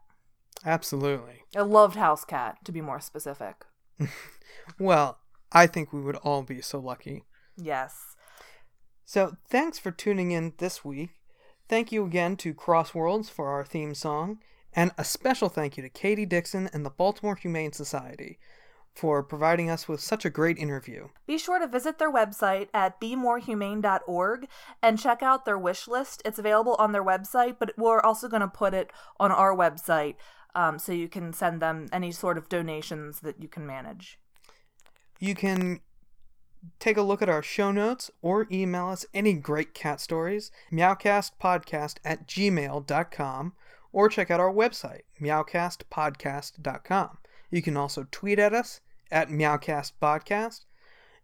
Absolutely. 0.65 1.43
A 1.55 1.63
loved 1.63 1.95
house 1.95 2.23
cat, 2.25 2.57
to 2.65 2.71
be 2.71 2.81
more 2.81 2.99
specific. 2.99 3.65
Well, 4.79 5.19
I 5.55 5.67
think 5.67 5.93
we 5.93 6.01
would 6.01 6.17
all 6.17 6.43
be 6.43 6.61
so 6.61 6.79
lucky. 6.79 7.23
Yes. 7.55 8.15
So, 9.05 9.37
thanks 9.47 9.79
for 9.79 9.89
tuning 9.89 10.31
in 10.31 10.53
this 10.57 10.83
week. 10.83 11.11
Thank 11.69 11.93
you 11.93 12.05
again 12.05 12.35
to 12.37 12.53
Crossworlds 12.53 13.29
for 13.29 13.47
our 13.47 13.63
theme 13.63 13.95
song, 13.95 14.39
and 14.73 14.91
a 14.97 15.05
special 15.05 15.47
thank 15.47 15.77
you 15.77 15.83
to 15.83 15.89
Katie 15.89 16.25
Dixon 16.25 16.69
and 16.73 16.85
the 16.85 16.89
Baltimore 16.89 17.35
Humane 17.35 17.71
Society 17.71 18.37
for 18.93 19.23
providing 19.23 19.69
us 19.69 19.87
with 19.87 20.01
such 20.01 20.25
a 20.25 20.29
great 20.29 20.57
interview. 20.57 21.07
Be 21.25 21.37
sure 21.37 21.59
to 21.59 21.67
visit 21.67 21.99
their 21.99 22.11
website 22.11 22.67
at 22.73 22.99
bmorehumane.org 22.99 24.47
and 24.81 24.99
check 24.99 25.23
out 25.23 25.45
their 25.45 25.57
wish 25.57 25.87
list. 25.87 26.21
It's 26.25 26.39
available 26.39 26.75
on 26.75 26.91
their 26.91 27.03
website, 27.03 27.57
but 27.59 27.73
we're 27.77 28.01
also 28.01 28.27
going 28.27 28.41
to 28.41 28.47
put 28.47 28.73
it 28.73 28.91
on 29.19 29.31
our 29.31 29.55
website 29.55 30.15
um, 30.53 30.79
so 30.79 30.91
you 30.91 31.09
can 31.09 31.33
send 31.33 31.61
them 31.61 31.87
any 31.91 32.11
sort 32.11 32.37
of 32.37 32.49
donations 32.49 33.19
that 33.19 33.41
you 33.41 33.47
can 33.47 33.65
manage. 33.65 34.17
You 35.19 35.35
can 35.35 35.79
take 36.79 36.97
a 36.97 37.01
look 37.01 37.21
at 37.21 37.29
our 37.29 37.43
show 37.43 37.71
notes 37.71 38.11
or 38.21 38.47
email 38.51 38.87
us 38.87 39.05
any 39.13 39.33
great 39.33 39.73
cat 39.73 40.01
stories, 40.01 40.51
meowcastpodcast 40.71 41.97
at 42.03 42.27
gmail.com, 42.27 43.53
or 43.91 44.09
check 44.09 44.29
out 44.31 44.39
our 44.39 44.53
website, 44.53 45.01
meowcastpodcast.com. 45.21 47.17
You 47.51 47.61
can 47.61 47.77
also 47.77 48.07
tweet 48.11 48.39
at 48.39 48.53
us 48.53 48.81
at 49.11 49.29
meowcastpodcast, 49.29 50.65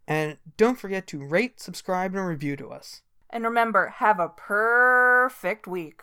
and 0.08 0.38
don't 0.58 0.80
forget 0.80 1.08
to 1.08 1.26
rate, 1.26 1.60
subscribe, 1.60 2.16
and 2.16 2.26
review 2.26 2.56
to 2.58 2.70
us. 2.70 3.02
And 3.30 3.44
remember, 3.44 3.88
have 3.98 4.20
a 4.20 4.30
perfect 4.30 5.68
week. 5.68 6.02